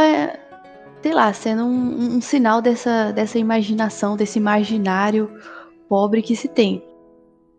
[1.01, 5.29] sei lá, sendo um, um sinal dessa, dessa imaginação, desse imaginário
[5.87, 6.83] pobre que se tem.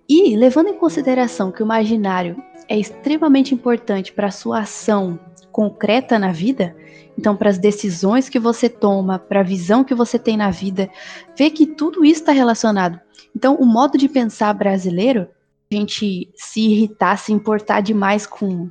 [0.08, 2.36] E, levando em consideração que o imaginário
[2.68, 5.18] é extremamente importante para a sua ação
[5.50, 6.76] concreta na vida,
[7.18, 10.90] então para as decisões que você toma, para a visão que você tem na vida,
[11.36, 13.00] vê que tudo isso está relacionado.
[13.34, 15.28] Então, o modo de pensar brasileiro,
[15.70, 18.70] a gente se irritar, se importar demais com,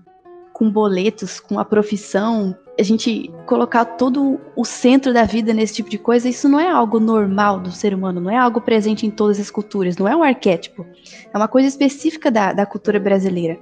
[0.56, 5.90] com boletos, com a profissão, a gente colocar todo o centro da vida nesse tipo
[5.90, 9.12] de coisa, isso não é algo normal do ser humano, não é algo presente em
[9.12, 10.86] todas as culturas, não é um arquétipo.
[11.34, 13.60] É uma coisa específica da, da cultura brasileira.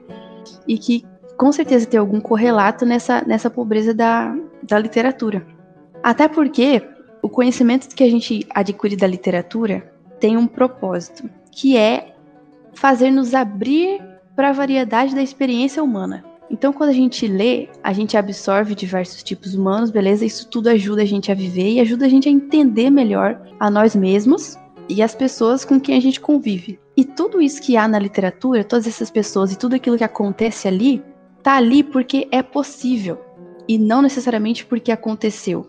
[0.67, 1.03] E que
[1.36, 5.43] com certeza tem algum correlato nessa, nessa pobreza da, da literatura.
[6.03, 6.88] Até porque
[7.23, 12.13] o conhecimento que a gente adquire da literatura tem um propósito, que é
[12.71, 13.99] fazer nos abrir
[14.36, 16.23] para a variedade da experiência humana.
[16.49, 20.25] Então, quando a gente lê, a gente absorve diversos tipos humanos, beleza?
[20.25, 23.69] Isso tudo ajuda a gente a viver e ajuda a gente a entender melhor a
[23.69, 26.79] nós mesmos e as pessoas com quem a gente convive.
[26.95, 30.67] E tudo isso que há na literatura, todas essas pessoas e tudo aquilo que acontece
[30.67, 31.03] ali,
[31.41, 33.19] tá ali porque é possível
[33.67, 35.67] e não necessariamente porque aconteceu.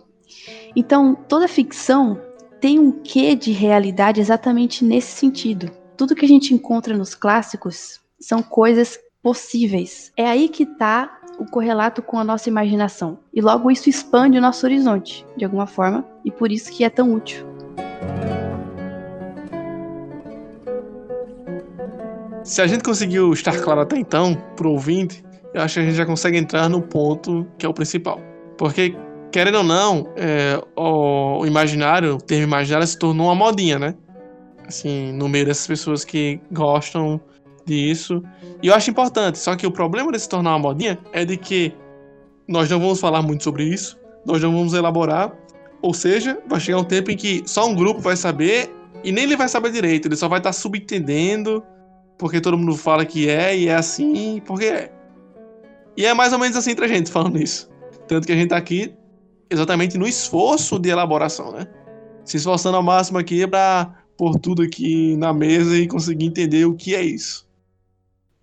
[0.76, 2.20] Então, toda ficção
[2.60, 5.70] tem um quê de realidade exatamente nesse sentido.
[5.96, 10.12] Tudo que a gente encontra nos clássicos são coisas possíveis.
[10.18, 13.18] É aí que está o correlato com a nossa imaginação.
[13.32, 16.90] E logo isso expande o nosso horizonte, de alguma forma, e por isso que é
[16.90, 17.46] tão útil.
[22.44, 25.96] Se a gente conseguiu estar claro até então, pro ouvinte, eu acho que a gente
[25.96, 28.20] já consegue entrar no ponto que é o principal.
[28.58, 28.94] Porque,
[29.32, 33.94] querendo ou não, é, o, imaginário, o termo imaginário se tornou uma modinha, né?
[34.66, 37.18] Assim, no meio dessas pessoas que gostam
[37.64, 38.22] disso.
[38.62, 41.36] E eu acho importante, só que o problema de se tornar uma modinha é de
[41.36, 41.74] que
[42.46, 45.32] nós não vamos falar muito sobre isso, nós não vamos elaborar,
[45.82, 48.70] ou seja, vai chegar um tempo em que só um grupo vai saber
[49.02, 51.62] e nem ele vai saber direito, ele só vai estar subentendendo
[52.18, 54.92] porque todo mundo fala que é e é assim, porque é.
[55.96, 57.70] E é mais ou menos assim entre a gente falando isso.
[58.08, 58.94] Tanto que a gente tá aqui
[59.50, 61.66] exatamente no esforço de elaboração, né?
[62.24, 66.74] Se esforçando ao máximo aqui para pôr tudo aqui na mesa e conseguir entender o
[66.74, 67.46] que é isso.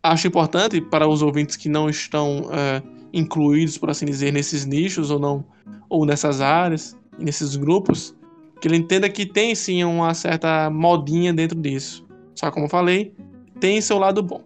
[0.03, 2.81] Acho importante para os ouvintes que não estão é,
[3.13, 5.45] incluídos, por assim dizer, nesses nichos ou não,
[5.89, 8.15] ou nessas áreas, nesses grupos,
[8.59, 12.05] que ele entenda que tem sim uma certa modinha dentro disso.
[12.35, 13.13] Só como eu falei,
[13.59, 14.43] tem seu lado bom.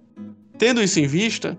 [0.58, 1.58] Tendo isso em vista,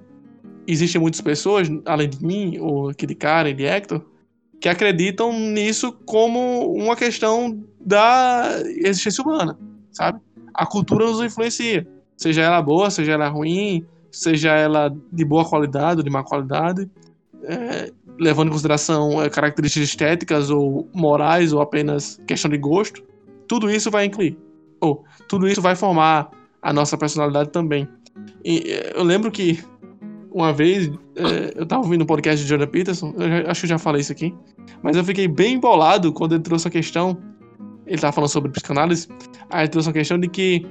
[0.66, 4.02] existem muitas pessoas, além de mim, ou aqui de Karen, de Hector,
[4.60, 9.58] que acreditam nisso como uma questão da existência humana,
[9.90, 10.20] sabe?
[10.54, 15.98] A cultura nos influencia, seja ela boa, seja ela ruim, seja ela de boa qualidade
[15.98, 16.88] ou de má qualidade,
[17.44, 23.02] é, levando em consideração é, características estéticas ou morais ou apenas questão de gosto,
[23.46, 24.36] tudo isso vai incluir.
[24.80, 26.30] Ou tudo isso vai formar
[26.62, 27.88] a nossa personalidade também.
[28.44, 29.62] E eh, eu lembro que
[30.30, 33.78] uma vez é, eu tava ouvindo um podcast de Jordan Peterson, já, acho que já
[33.78, 34.34] falei isso aqui,
[34.82, 37.16] mas eu fiquei bem embolado quando ele trouxe a questão.
[37.86, 39.08] Ele tava falando sobre psicanálise,
[39.48, 40.66] aí ele trouxe a questão de que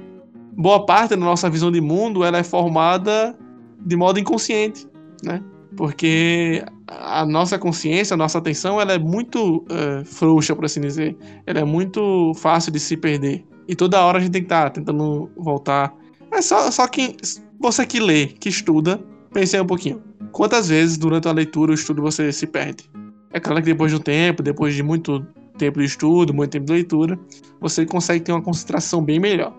[0.56, 3.36] boa parte da nossa visão de mundo ela é formada
[3.84, 4.86] de modo inconsciente,
[5.22, 5.42] né?
[5.76, 11.16] Porque a nossa consciência, a nossa atenção, ela é muito uh, frouxa, por assim dizer.
[11.46, 13.44] Ela é muito fácil de se perder.
[13.68, 15.94] E toda hora a gente tem que estar tá tentando voltar.
[16.32, 17.16] É só, só que
[17.60, 18.98] você que lê, que estuda,
[19.32, 20.02] pense aí um pouquinho.
[20.32, 22.88] Quantas vezes durante a leitura, o estudo, você se perde?
[23.32, 25.26] É claro que depois de um tempo, depois de muito
[25.58, 27.18] tempo de estudo, muito tempo de leitura,
[27.60, 29.52] você consegue ter uma concentração bem melhor.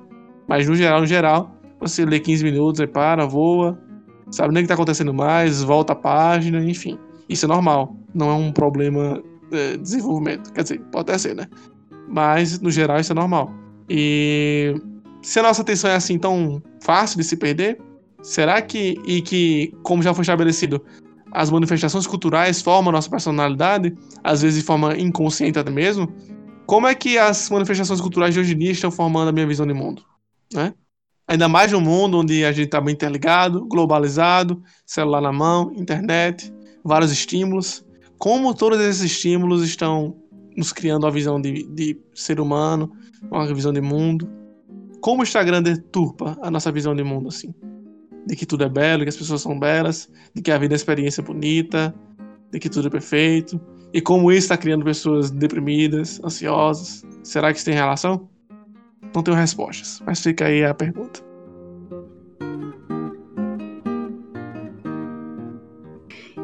[0.47, 3.77] Mas no geral, no geral, você lê 15 minutos, aí para, voa,
[4.31, 6.97] sabe nem o que está acontecendo mais, volta a página, enfim.
[7.27, 10.51] Isso é normal, não é um problema de é, desenvolvimento.
[10.53, 11.47] Quer dizer, pode até ser, né?
[12.07, 13.51] Mas no geral isso é normal.
[13.89, 14.75] E
[15.21, 17.79] se a nossa atenção é assim tão fácil de se perder,
[18.21, 20.81] será que, e que, como já foi estabelecido,
[21.31, 26.11] as manifestações culturais formam a nossa personalidade, às vezes de forma inconsciente até mesmo,
[26.65, 29.65] como é que as manifestações culturais de hoje em dia estão formando a minha visão
[29.65, 30.03] de mundo?
[30.53, 30.73] Né?
[31.27, 36.53] Ainda mais num mundo onde a gente está bem interligado, globalizado, celular na mão, internet,
[36.83, 37.85] vários estímulos.
[38.17, 40.15] Como todos esses estímulos estão
[40.55, 42.91] nos criando uma visão de, de ser humano,
[43.29, 44.27] uma visão de mundo.
[45.01, 47.53] Como o Instagram deturpa a nossa visão de mundo, assim.
[48.25, 50.77] De que tudo é belo, que as pessoas são belas, de que a vida é
[50.77, 51.93] experiência bonita,
[52.51, 53.59] de que tudo é perfeito.
[53.93, 57.05] E como isso está criando pessoas deprimidas, ansiosas.
[57.23, 58.27] Será que isso tem relação?
[59.13, 61.21] Não tenho respostas, mas fica aí a pergunta.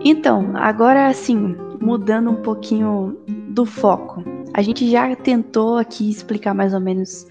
[0.06, 3.18] Então, agora assim, mudando um pouquinho
[3.50, 4.24] do foco.
[4.54, 7.26] A gente já tentou aqui explicar mais ou menos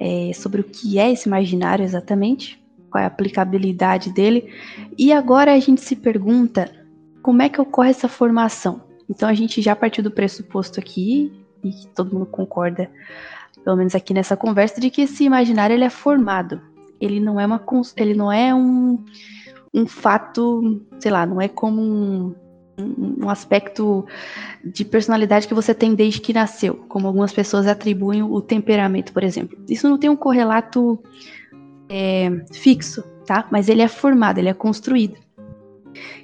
[0.00, 4.52] é, sobre o que é esse imaginário exatamente, qual é a aplicabilidade dele,
[4.96, 6.70] e agora a gente se pergunta
[7.22, 8.82] como é que ocorre essa formação.
[9.08, 11.32] Então a gente já partiu do pressuposto aqui,
[11.62, 12.90] e todo mundo concorda,
[13.64, 16.60] pelo menos aqui nessa conversa, de que esse imaginário ele é formado.
[17.00, 17.60] Ele não é uma
[17.96, 19.02] ele não é um,
[19.72, 22.34] um fato, sei lá, não é como um,
[23.24, 24.06] um aspecto
[24.64, 29.22] de personalidade que você tem desde que nasceu, como algumas pessoas atribuem o temperamento, por
[29.22, 29.58] exemplo.
[29.68, 31.02] Isso não tem um correlato
[31.88, 33.46] é, fixo, tá?
[33.50, 35.16] Mas ele é formado, ele é construído.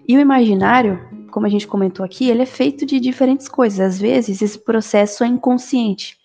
[0.07, 1.01] E o imaginário,
[1.31, 3.81] como a gente comentou aqui, ele é feito de diferentes coisas.
[3.81, 6.20] Às vezes esse processo é inconsciente.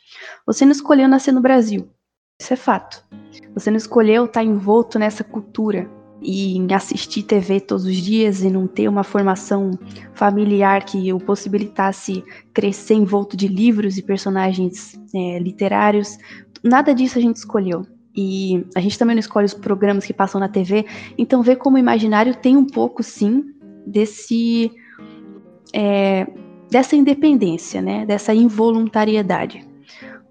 [0.46, 1.90] Você não escolheu nascer no Brasil,
[2.40, 3.04] isso é fato.
[3.54, 5.90] Você não escolheu estar envolto nessa cultura,
[6.26, 9.72] e em assistir TV todos os dias e não ter uma formação
[10.14, 16.18] familiar que o possibilitasse crescer envolto de livros e personagens é, literários.
[16.64, 17.86] Nada disso a gente escolheu.
[18.18, 20.86] E a gente também não escolhe os programas que passam na TV.
[21.18, 23.44] Então, ver como o imaginário tem um pouco, sim,
[23.86, 24.72] desse
[25.74, 26.26] é,
[26.72, 28.06] dessa independência, né?
[28.06, 29.68] Dessa involuntariedade.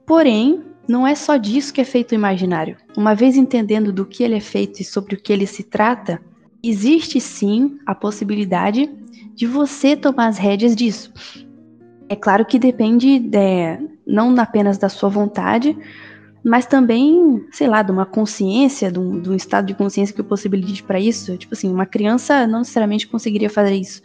[0.06, 2.76] Porém, não é só disso que é feito o imaginário.
[2.96, 6.20] Uma vez entendendo do que ele é feito e sobre o que ele se trata,
[6.62, 8.90] existe sim a possibilidade
[9.34, 11.12] de você tomar as rédeas disso.
[12.08, 15.76] É claro que depende é, não apenas da sua vontade,
[16.44, 20.20] mas também, sei lá, de uma consciência, de um, de um estado de consciência que
[20.20, 21.36] o possibilite para isso.
[21.38, 24.02] Tipo assim, uma criança não necessariamente conseguiria fazer isso.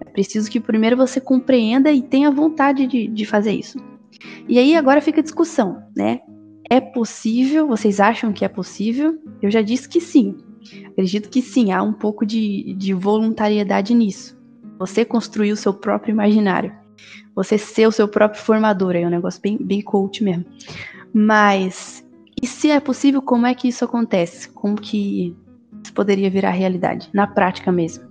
[0.00, 3.78] É preciso que primeiro você compreenda e tenha vontade de, de fazer isso.
[4.48, 6.20] E aí agora fica a discussão, né?
[6.70, 7.66] É possível?
[7.66, 9.18] Vocês acham que é possível?
[9.40, 10.36] Eu já disse que sim.
[10.86, 14.38] Acredito que sim, há um pouco de, de voluntariedade nisso.
[14.78, 16.72] Você construir o seu próprio imaginário.
[17.34, 18.96] Você ser o seu próprio formador.
[18.96, 20.44] É um negócio bem, bem coach mesmo.
[21.12, 22.04] Mas,
[22.40, 24.50] e se é possível, como é que isso acontece?
[24.50, 25.34] Como que
[25.82, 27.08] isso poderia virar realidade?
[27.14, 28.07] Na prática mesmo.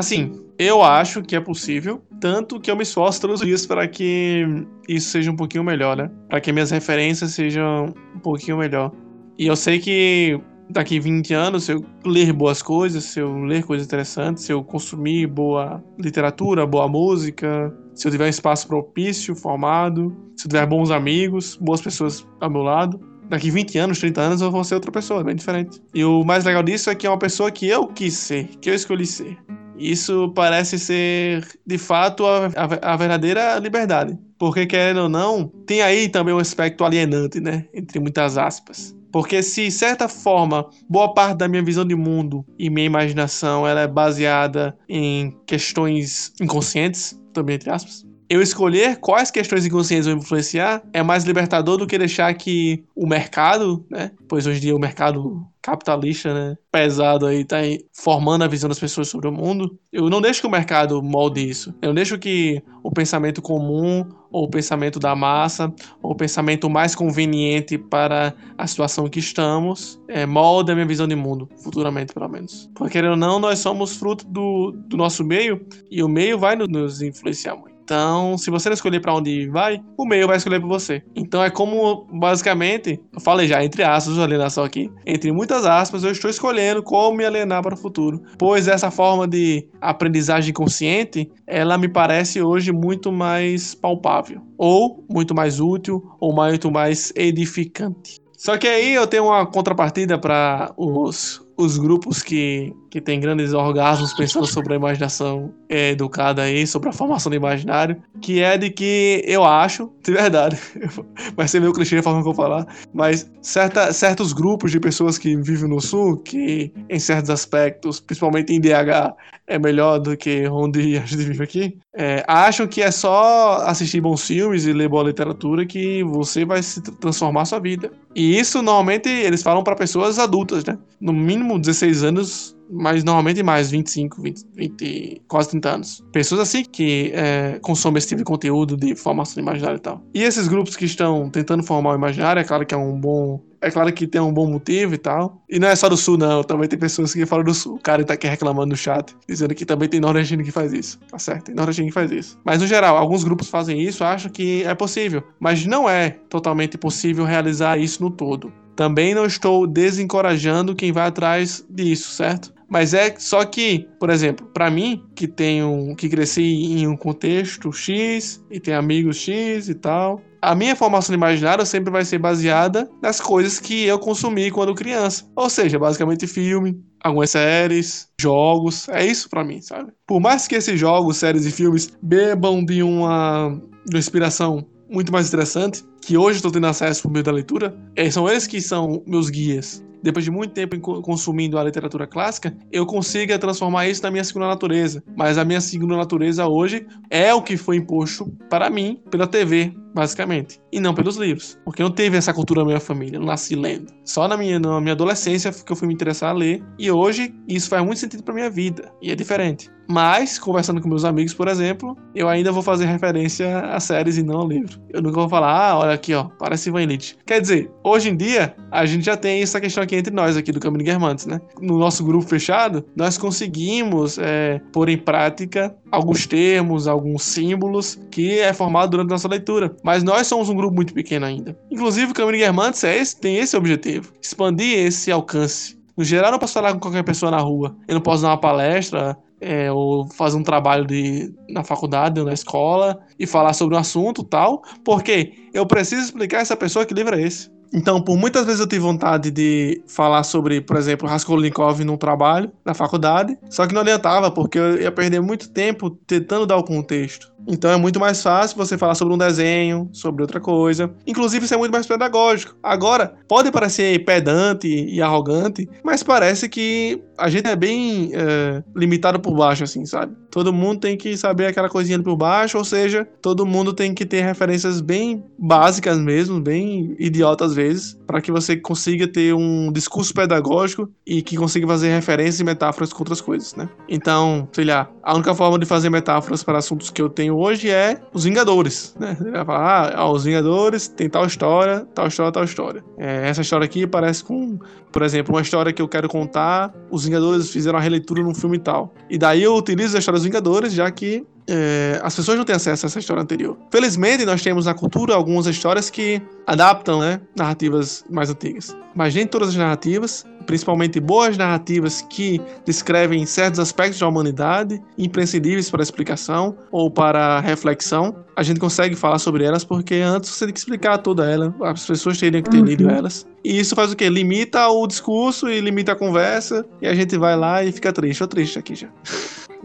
[0.00, 3.86] Assim, eu acho que é possível, tanto que eu me esforço todos os dias para
[3.86, 4.46] que
[4.88, 6.10] isso seja um pouquinho melhor, né?
[6.26, 8.90] Para que minhas referências sejam um pouquinho melhor.
[9.38, 13.62] E eu sei que daqui 20 anos, se eu ler boas coisas, se eu ler
[13.62, 19.36] coisas interessantes, se eu consumir boa literatura, boa música, se eu tiver um espaço propício,
[19.36, 24.18] formado, se eu tiver bons amigos, boas pessoas ao meu lado, daqui 20 anos, 30
[24.18, 25.78] anos eu vou ser outra pessoa, bem diferente.
[25.94, 28.70] E o mais legal disso é que é uma pessoa que eu quis ser, que
[28.70, 29.36] eu escolhi ser.
[29.80, 34.18] Isso parece ser, de fato, a, a, a verdadeira liberdade.
[34.38, 37.66] Porque, querendo ou não, tem aí também um aspecto alienante, né?
[37.72, 38.94] Entre muitas aspas.
[39.10, 43.80] Porque se, certa forma, boa parte da minha visão de mundo e minha imaginação ela
[43.80, 50.80] é baseada em questões inconscientes, também entre aspas, eu escolher quais questões inconscientes vão influenciar
[50.92, 54.12] é mais libertador do que deixar que o mercado, né?
[54.28, 58.68] Pois hoje em dia o mercado capitalista, né, pesado aí, tá aí formando a visão
[58.68, 59.78] das pessoas sobre o mundo.
[59.92, 61.74] Eu não deixo que o mercado molde isso.
[61.82, 66.94] Eu deixo que o pensamento comum, ou o pensamento da massa, ou o pensamento mais
[66.94, 72.28] conveniente para a situação que estamos, é, molde a minha visão de mundo, futuramente pelo
[72.28, 72.70] menos.
[72.74, 76.56] Porque, querendo ou não, nós somos fruto do, do nosso meio, e o meio vai
[76.56, 77.69] nos influenciar muito.
[77.90, 81.02] Então, se você não escolher para onde vai, o meio vai escolher por você.
[81.12, 86.12] Então é como, basicamente, eu falei já, entre aspas, alienação aqui, entre muitas aspas, eu
[86.12, 88.22] estou escolhendo como me alienar para o futuro.
[88.38, 94.40] Pois essa forma de aprendizagem consciente, ela me parece hoje muito mais palpável.
[94.56, 98.20] Ou muito mais útil, ou muito mais edificante.
[98.36, 103.52] Só que aí eu tenho uma contrapartida para os os grupos que, que têm grandes
[103.52, 108.58] orgasmos pensando sobre a imaginação é, educada aí, sobre a formação do imaginário, que é
[108.58, 110.58] de que eu acho, de verdade,
[111.36, 114.80] vai ser meio clichê a forma que eu vou falar, mas certa, certos grupos de
[114.80, 119.14] pessoas que vivem no Sul, que em certos aspectos, principalmente em DH,
[119.46, 124.00] é melhor do que onde a gente vive aqui, é, acham que é só assistir
[124.00, 127.90] bons filmes e ler boa literatura que você vai se transformar a sua vida.
[128.14, 130.78] E isso normalmente eles falam para pessoas adultas, né?
[131.00, 136.04] No mínimo 16 anos, mas normalmente mais, 25, 20, 20 quase 30 anos.
[136.12, 140.02] Pessoas assim que é, consomem esse tipo de conteúdo de formação imaginária e tal.
[140.14, 143.40] E esses grupos que estão tentando formar o imaginário, é claro que é um bom
[143.62, 145.42] é claro que tem um bom motivo e tal.
[145.48, 146.42] E não é só do sul, não.
[146.42, 147.74] Também tem pessoas que falam do sul.
[147.74, 150.98] O cara tá aqui reclamando no chat, dizendo que também tem nordestino que faz isso.
[151.10, 152.38] Tá certo, tem nordestino que faz isso.
[152.42, 155.22] Mas no geral, alguns grupos fazem isso, acham que é possível.
[155.38, 158.50] Mas não é totalmente possível realizar isso no todo.
[158.74, 162.54] Também não estou desencorajando quem vai atrás disso, certo?
[162.70, 167.72] Mas é só que, por exemplo, para mim, que tenho que cresci em um contexto
[167.72, 172.88] X e tenho amigos X e tal, a minha formação imaginária sempre vai ser baseada
[173.02, 175.24] nas coisas que eu consumi quando criança.
[175.34, 179.92] Ou seja, basicamente filme, algumas séries, jogos, é isso para mim, sabe?
[180.06, 185.12] Por mais que esses jogos, séries e filmes bebam de uma, de uma inspiração muito
[185.12, 188.60] mais interessante, que hoje estou tendo acesso por meio da leitura, é, são eles que
[188.60, 194.02] são meus guias depois de muito tempo consumindo a literatura clássica, eu consiga transformar isso
[194.02, 195.02] na minha segunda natureza.
[195.16, 199.74] Mas a minha segunda natureza hoje é o que foi imposto para mim pela TV,
[199.94, 203.24] basicamente, e não pelos livros, porque eu não teve essa cultura na minha família, eu
[203.24, 203.92] nasci lendo.
[204.04, 207.34] Só na minha, na minha adolescência que eu fui me interessar a ler, e hoje
[207.48, 209.70] isso faz muito sentido para minha vida, e é diferente.
[209.90, 214.22] Mas, conversando com meus amigos, por exemplo, eu ainda vou fazer referência a séries e
[214.22, 214.80] não ao livro.
[214.88, 217.18] Eu nunca vou falar, ah, olha aqui, ó, parece Ivan Elite.
[217.26, 220.52] Quer dizer, hoje em dia, a gente já tem essa questão aqui entre nós, aqui
[220.52, 221.40] do Caminho Guermantes, né?
[221.60, 228.38] No nosso grupo fechado, nós conseguimos é, pôr em prática alguns termos, alguns símbolos que
[228.38, 229.74] é formado durante a nossa leitura.
[229.82, 231.58] Mas nós somos um grupo muito pequeno ainda.
[231.68, 235.80] Inclusive, o Caminho Guermantes é esse, tem esse objetivo: expandir esse alcance.
[235.96, 237.76] No geral, eu não posso falar com qualquer pessoa na rua.
[237.86, 242.26] Eu não posso dar uma palestra, é, ou fazer um trabalho de, na faculdade ou
[242.26, 246.84] na escola e falar sobre um assunto tal, porque eu preciso explicar a essa pessoa
[246.84, 247.50] que livro é esse.
[247.72, 252.50] Então, por muitas vezes eu tive vontade de falar sobre, por exemplo, Raskolnikov num trabalho
[252.64, 256.64] na faculdade, só que não adiantava, porque eu ia perder muito tempo tentando dar o
[256.64, 257.30] contexto.
[257.48, 260.92] Então é muito mais fácil você falar sobre um desenho, sobre outra coisa.
[261.06, 262.54] Inclusive, isso é muito mais pedagógico.
[262.62, 269.20] Agora, pode parecer pedante e arrogante, mas parece que a gente é bem é, limitado
[269.20, 270.16] por baixo, assim, sabe?
[270.30, 274.06] Todo mundo tem que saber aquela coisinha por baixo, ou seja, todo mundo tem que
[274.06, 279.70] ter referências bem básicas mesmo, bem idiotas às vezes, para que você consiga ter um
[279.70, 283.68] discurso pedagógico e que consiga fazer referências e metáforas com outras coisas, né?
[283.88, 287.70] Então, sei lá, a única forma de fazer metáforas para assuntos que eu tenho hoje
[287.70, 289.16] é os Vingadores, né?
[289.20, 292.84] Ele vai falar, ah, os Vingadores tem tal história, tal história, tal história.
[292.98, 294.58] É, essa história aqui parece com,
[294.90, 298.58] por exemplo, uma história que eu quero contar, os Vingadores fizeram a releitura num filme
[298.58, 298.92] tal.
[299.08, 302.54] E daí eu utilizo a história dos Vingadores, já que é, as pessoas não têm
[302.54, 303.56] acesso a essa história anterior.
[303.70, 308.76] Felizmente, nós temos na cultura algumas histórias que adaptam né, narrativas mais antigas.
[308.94, 315.70] Mas nem todas as narrativas, principalmente boas narrativas que descrevem certos aspectos da humanidade, imprescindíveis
[315.70, 320.54] para explicação ou para reflexão, a gente consegue falar sobre elas porque antes você tem
[320.54, 322.64] que explicar toda ela, as pessoas teriam que ter uhum.
[322.64, 323.26] lido elas.
[323.44, 324.08] E isso faz o quê?
[324.08, 328.18] Limita o discurso e limita a conversa, e a gente vai lá e fica triste.
[328.18, 328.88] Tô triste aqui já.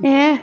[0.04, 0.40] É,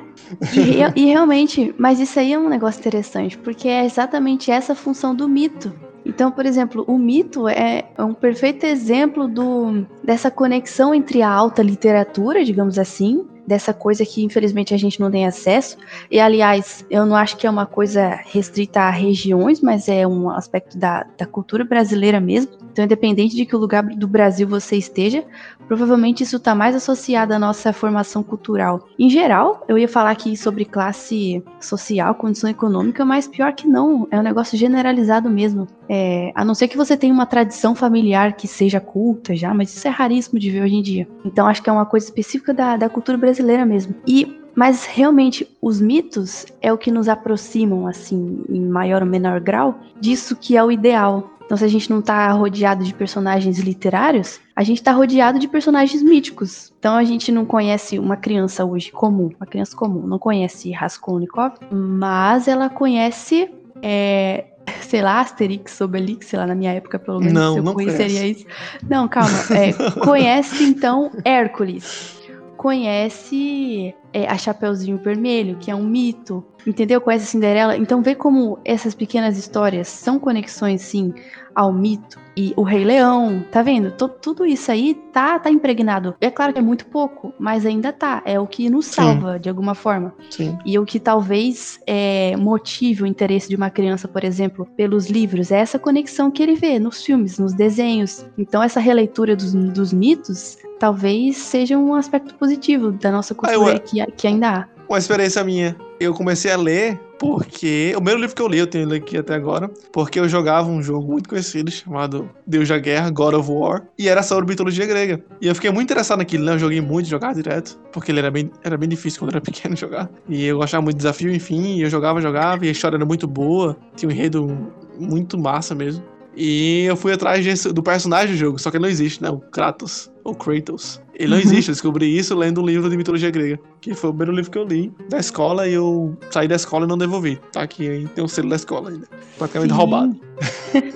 [0.54, 5.14] e, e, realmente, mas isso aí é um negócio interessante, porque é exatamente essa função
[5.14, 5.72] do mito.
[6.04, 11.30] Então, por exemplo, o mito é, é um perfeito exemplo do, dessa conexão entre a
[11.30, 15.76] alta literatura, digamos assim, dessa coisa que infelizmente a gente não tem acesso.
[16.10, 20.30] E aliás, eu não acho que é uma coisa restrita a regiões, mas é um
[20.30, 22.52] aspecto da, da cultura brasileira mesmo.
[22.72, 25.22] Então, independente de que lugar do Brasil você esteja,
[25.68, 28.88] provavelmente isso está mais associado à nossa formação cultural.
[28.98, 34.08] Em geral, eu ia falar aqui sobre classe social, condição econômica, mas pior que não,
[34.10, 35.66] é um negócio generalizado mesmo.
[35.86, 39.74] É, a não ser que você tenha uma tradição familiar que seja culta já, mas
[39.74, 41.06] isso é raríssimo de ver hoje em dia.
[41.26, 43.94] Então, acho que é uma coisa específica da, da cultura brasileira mesmo.
[44.06, 49.40] E mas realmente os mitos é o que nos aproximam, assim, em maior ou menor
[49.40, 51.30] grau, disso que é o ideal.
[51.44, 55.48] Então, se a gente não está rodeado de personagens literários, a gente está rodeado de
[55.48, 56.72] personagens míticos.
[56.78, 61.54] Então, a gente não conhece uma criança hoje comum, uma criança comum, não conhece Raskolnikov,
[61.70, 63.50] mas ela conhece
[63.82, 64.44] é,
[64.82, 68.20] sei lá, Asterix, Obelix, sei lá, na minha época, pelo menos, não, eu não conheceria
[68.20, 68.40] conhece.
[68.40, 68.46] isso.
[68.88, 69.38] Não, calma.
[69.50, 72.21] É, conhece, então, Hércules.
[72.62, 76.44] Conhece é, a Chapeuzinho Vermelho, que é um mito.
[76.64, 77.00] Entendeu?
[77.00, 77.76] Conhece a Cinderela.
[77.76, 81.12] Então, vê como essas pequenas histórias são conexões, sim,
[81.56, 83.90] ao mito e o Rei Leão, tá vendo?
[83.90, 86.14] T tudo isso aí tá, tá impregnado.
[86.20, 88.22] É claro que é muito pouco, mas ainda tá.
[88.24, 89.40] É o que nos salva, Sim.
[89.40, 90.14] de alguma forma.
[90.30, 90.56] Sim.
[90.64, 95.50] E o que talvez é, motive o interesse de uma criança, por exemplo, pelos livros,
[95.50, 98.24] é essa conexão que ele vê nos filmes, nos desenhos.
[98.38, 103.74] Então, essa releitura dos, dos mitos talvez seja um aspecto positivo da nossa cultura ah,
[103.74, 103.80] eu...
[103.80, 104.66] que, que ainda há.
[104.88, 105.76] Uma experiência minha.
[106.00, 107.92] Eu comecei a ler porque.
[107.92, 110.68] O primeiro livro que eu li, eu tenho ele aqui até agora, porque eu jogava
[110.68, 114.84] um jogo muito conhecido chamado Deus da Guerra, God of War, e era sobre mitologia
[114.84, 115.22] grega.
[115.40, 116.54] E eu fiquei muito interessado naquilo, né?
[116.54, 119.40] Eu joguei muito, jogar direto, porque ele era bem, era bem difícil quando eu era
[119.46, 120.10] pequeno jogar.
[120.28, 123.06] E eu gostava muito de desafio, enfim, e eu jogava, jogava, e a história era
[123.06, 126.02] muito boa, tinha um enredo muito massa mesmo.
[126.34, 129.30] E eu fui atrás de, do personagem do jogo, só que ele não existe, né?
[129.30, 131.00] O Kratos, ou Kratos.
[131.14, 131.42] Ele não uhum.
[131.42, 134.50] existe, eu descobri isso lendo um livro de mitologia grega, que foi o primeiro livro
[134.50, 137.38] que eu li da escola e eu saí da escola e não devolvi.
[137.52, 139.06] Tá aqui, tem um selo da escola ainda.
[139.36, 139.78] Praticamente Sim.
[139.78, 140.20] roubado.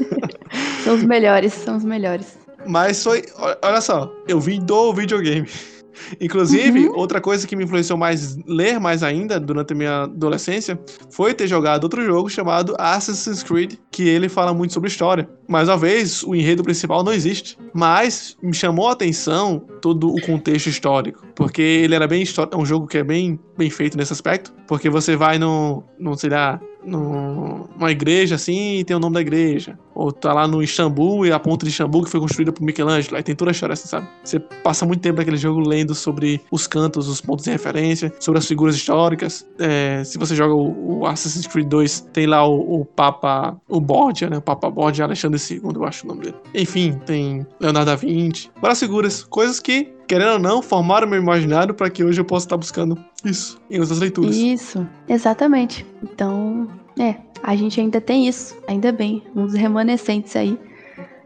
[0.82, 2.38] são os melhores, são os melhores.
[2.66, 3.24] Mas foi,
[3.62, 5.48] olha só, eu vim do videogame.
[6.20, 6.96] Inclusive, uhum.
[6.96, 10.78] outra coisa que me influenciou mais ler mais ainda durante a minha adolescência
[11.10, 15.28] foi ter jogado outro jogo chamado Assassin's Creed, que ele fala muito sobre história.
[15.48, 20.20] Mais uma vez, o enredo principal não existe, mas me chamou a atenção todo o
[20.20, 24.12] contexto histórico, porque ele era bem é um jogo que é bem bem feito nesse
[24.12, 29.14] aspecto, porque você vai no, no sei lá, numa igreja assim e tem o nome
[29.14, 29.78] da igreja.
[29.94, 33.16] Ou tá lá no Istambul e a ponte de Istambul que foi construída por Michelangelo.
[33.16, 34.06] Aí tem toda a história assim, sabe?
[34.22, 38.38] Você passa muito tempo naquele jogo lendo sobre os cantos, os pontos de referência, sobre
[38.38, 39.46] as figuras históricas.
[39.58, 43.80] É, se você joga o, o, Assassin's Creed 2, tem lá o, o Papa, o
[43.80, 44.38] Borgia, né?
[44.38, 46.36] O Papa Borgia Alexandre II, eu acho o nome dele.
[46.54, 48.50] Enfim, tem Leonardo da Vinci.
[48.60, 52.46] Várias figuras, coisas que querendo ou não, formaram meu imaginário para que hoje eu possa
[52.46, 54.36] estar buscando isso em outras leituras.
[54.36, 55.84] Isso, exatamente.
[56.02, 60.58] Então, é, a gente ainda tem isso, ainda bem, uns remanescentes aí.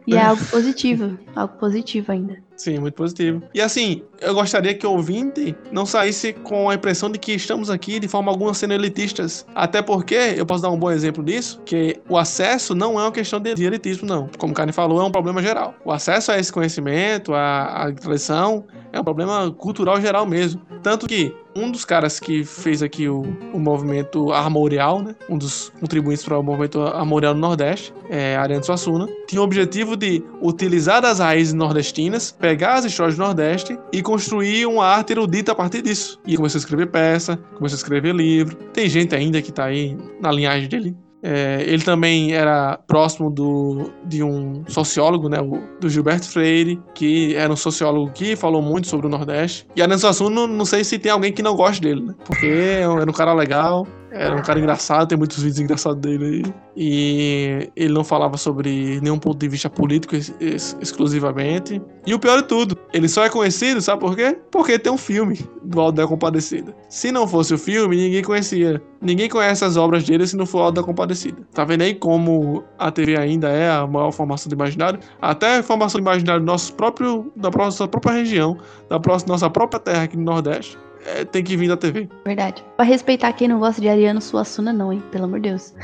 [0.06, 2.42] E é algo positivo, algo positivo ainda.
[2.60, 3.42] Sim, muito positivo.
[3.54, 7.70] E assim, eu gostaria que o ouvinte não saísse com a impressão de que estamos
[7.70, 9.46] aqui de forma alguma sendo elitistas.
[9.54, 13.12] Até porque, eu posso dar um bom exemplo disso, que o acesso não é uma
[13.12, 14.28] questão de elitismo, não.
[14.36, 15.74] Como o Karen falou, é um problema geral.
[15.86, 20.60] O acesso a esse conhecimento, a, a tradição, é um problema cultural geral mesmo.
[20.82, 23.22] Tanto que um dos caras que fez aqui o,
[23.52, 25.14] o movimento armorial, né?
[25.28, 29.96] Um dos contribuintes para o movimento armorial do Nordeste, é Ariano Suassuna, tinha o objetivo
[29.96, 35.52] de utilizar as raízes nordestinas, pegar as histórias do Nordeste e construir uma arte erudita
[35.52, 36.20] a partir disso.
[36.26, 38.56] E começou a escrever peça, começou a escrever livro.
[38.72, 43.90] Tem gente ainda que está aí na linhagem dele é, ele também era próximo do,
[44.04, 48.88] de um sociólogo, né, o, do Gilberto Freire, que era um sociólogo que falou muito
[48.88, 49.66] sobre o Nordeste.
[49.76, 52.46] E a Nelson Assunto, não, sei se tem alguém que não gosta dele, né, porque
[52.46, 56.54] era um cara legal, era um cara engraçado, tem muitos vídeos engraçados dele aí.
[56.76, 61.80] E ele não falava sobre nenhum ponto de vista político ex ex exclusivamente.
[62.06, 64.38] E o pior de tudo, ele só é conhecido, sabe por quê?
[64.50, 66.74] Porque tem um filme do Aldo da Compadecida.
[66.88, 68.82] Se não fosse o filme, ninguém conhecia.
[69.00, 71.40] Ninguém conhece as obras dele se não for o Aldo da Compadecida.
[71.54, 75.00] Tá vendo aí como a TV ainda é a maior formação do imaginário?
[75.20, 78.56] Até a formação do imaginário do nosso próprio, da nossa própria região,
[78.88, 82.08] da nossa própria terra aqui no Nordeste é, tem que vir da TV.
[82.24, 82.64] Verdade.
[82.76, 85.02] Pra respeitar quem não gosta de Ariano Suassuna, não, hein?
[85.10, 85.74] Pelo amor de Deus.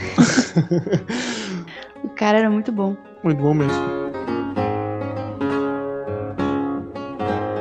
[2.04, 2.96] o cara era muito bom.
[3.22, 4.06] Muito bom mesmo.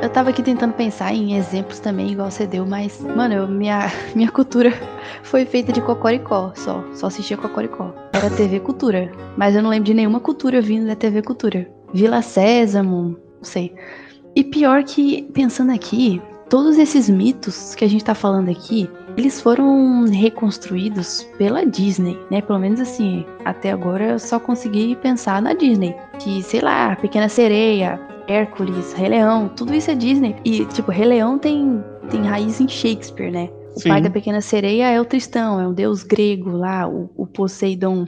[0.02, 3.90] Eu tava aqui tentando pensar em exemplos também, igual você deu, mas, mano, eu, minha,
[4.14, 4.72] minha cultura
[5.22, 6.84] foi feita de Cocoricó, só.
[6.94, 7.92] Só assistia Cocoricó.
[8.12, 9.10] Era TV Cultura.
[9.36, 11.68] Mas eu não lembro de nenhuma cultura vindo da TV Cultura.
[11.92, 13.74] Vila Sésamo, não sei.
[14.34, 19.40] E pior que, pensando aqui, todos esses mitos que a gente tá falando aqui, eles
[19.40, 22.40] foram reconstruídos pela Disney, né?
[22.40, 25.94] Pelo menos assim, até agora eu só consegui pensar na Disney.
[26.18, 30.36] Que, sei lá, Pequena Sereia, Hércules, Rei Leão, tudo isso é Disney.
[30.44, 33.48] E, tipo, Rei Leão tem, tem raiz em Shakespeare, né?
[33.76, 33.90] O Sim.
[33.90, 38.06] pai da Pequena Sereia é o Tristão, é um deus grego lá, o, o Poseidon.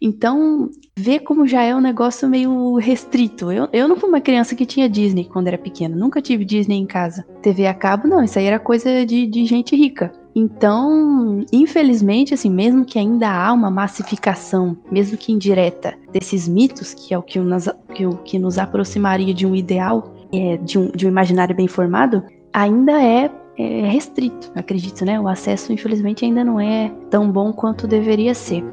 [0.00, 3.50] Então, vê como já é um negócio meio restrito.
[3.50, 6.76] Eu, eu não fui uma criança que tinha Disney quando era pequena, nunca tive Disney
[6.76, 7.26] em casa.
[7.42, 10.12] TV a cabo, não, isso aí era coisa de, de gente rica.
[10.32, 17.12] Então, infelizmente, assim, mesmo que ainda há uma massificação, mesmo que indireta, desses mitos, que
[17.12, 20.86] é o que nos, que, o, que nos aproximaria de um ideal, é, de, um,
[20.86, 23.28] de um imaginário bem formado, ainda é,
[23.60, 25.20] é restrito, acredito, né?
[25.20, 28.64] O acesso, infelizmente, ainda não é tão bom quanto deveria ser.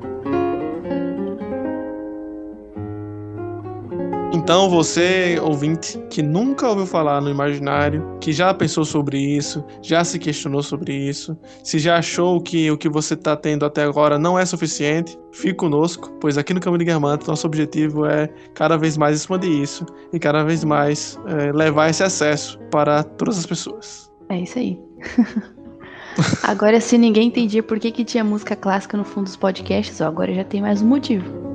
[4.47, 10.05] Então, você, ouvinte, que nunca ouviu falar no imaginário, que já pensou sobre isso, já
[10.05, 14.17] se questionou sobre isso, se já achou que o que você está tendo até agora
[14.17, 18.77] não é suficiente, fique conosco, pois aqui no Caminho de Guermantes nosso objetivo é cada
[18.77, 23.45] vez mais expandir isso e cada vez mais é, levar esse acesso para todas as
[23.45, 24.06] pessoas.
[24.29, 24.79] É isso aí.
[26.43, 30.05] agora, se ninguém entendia por que, que tinha música clássica no fundo dos podcasts, ó,
[30.05, 31.47] agora já tem mais um motivo.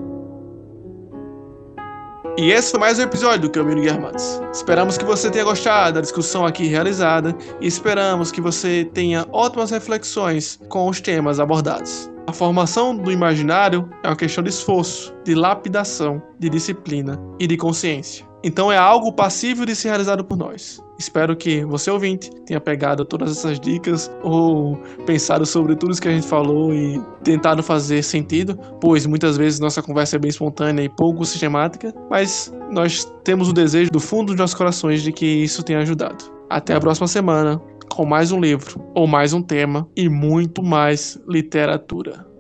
[2.39, 4.41] E esse foi mais um episódio do Caminho Guermanos.
[4.55, 9.71] Esperamos que você tenha gostado da discussão aqui realizada e esperamos que você tenha ótimas
[9.71, 12.11] reflexões com os temas abordados.
[12.27, 17.59] A formação do imaginário é uma questão de esforço, de lapidação, de disciplina e de
[17.59, 18.32] consciência.
[18.45, 20.83] Então é algo passível de ser realizado por nós.
[20.99, 24.77] Espero que você ouvinte tenha pegado todas essas dicas ou
[25.07, 29.61] pensado sobre tudo isso que a gente falou e tentado fazer sentido, pois muitas vezes
[29.61, 34.27] nossa conversa é bem espontânea e pouco sistemática, mas nós temos o desejo do fundo
[34.27, 36.25] dos nossos corações de que isso tenha ajudado.
[36.49, 41.19] Até a próxima semana com mais um livro ou mais um tema e muito mais
[41.29, 42.32] literatura.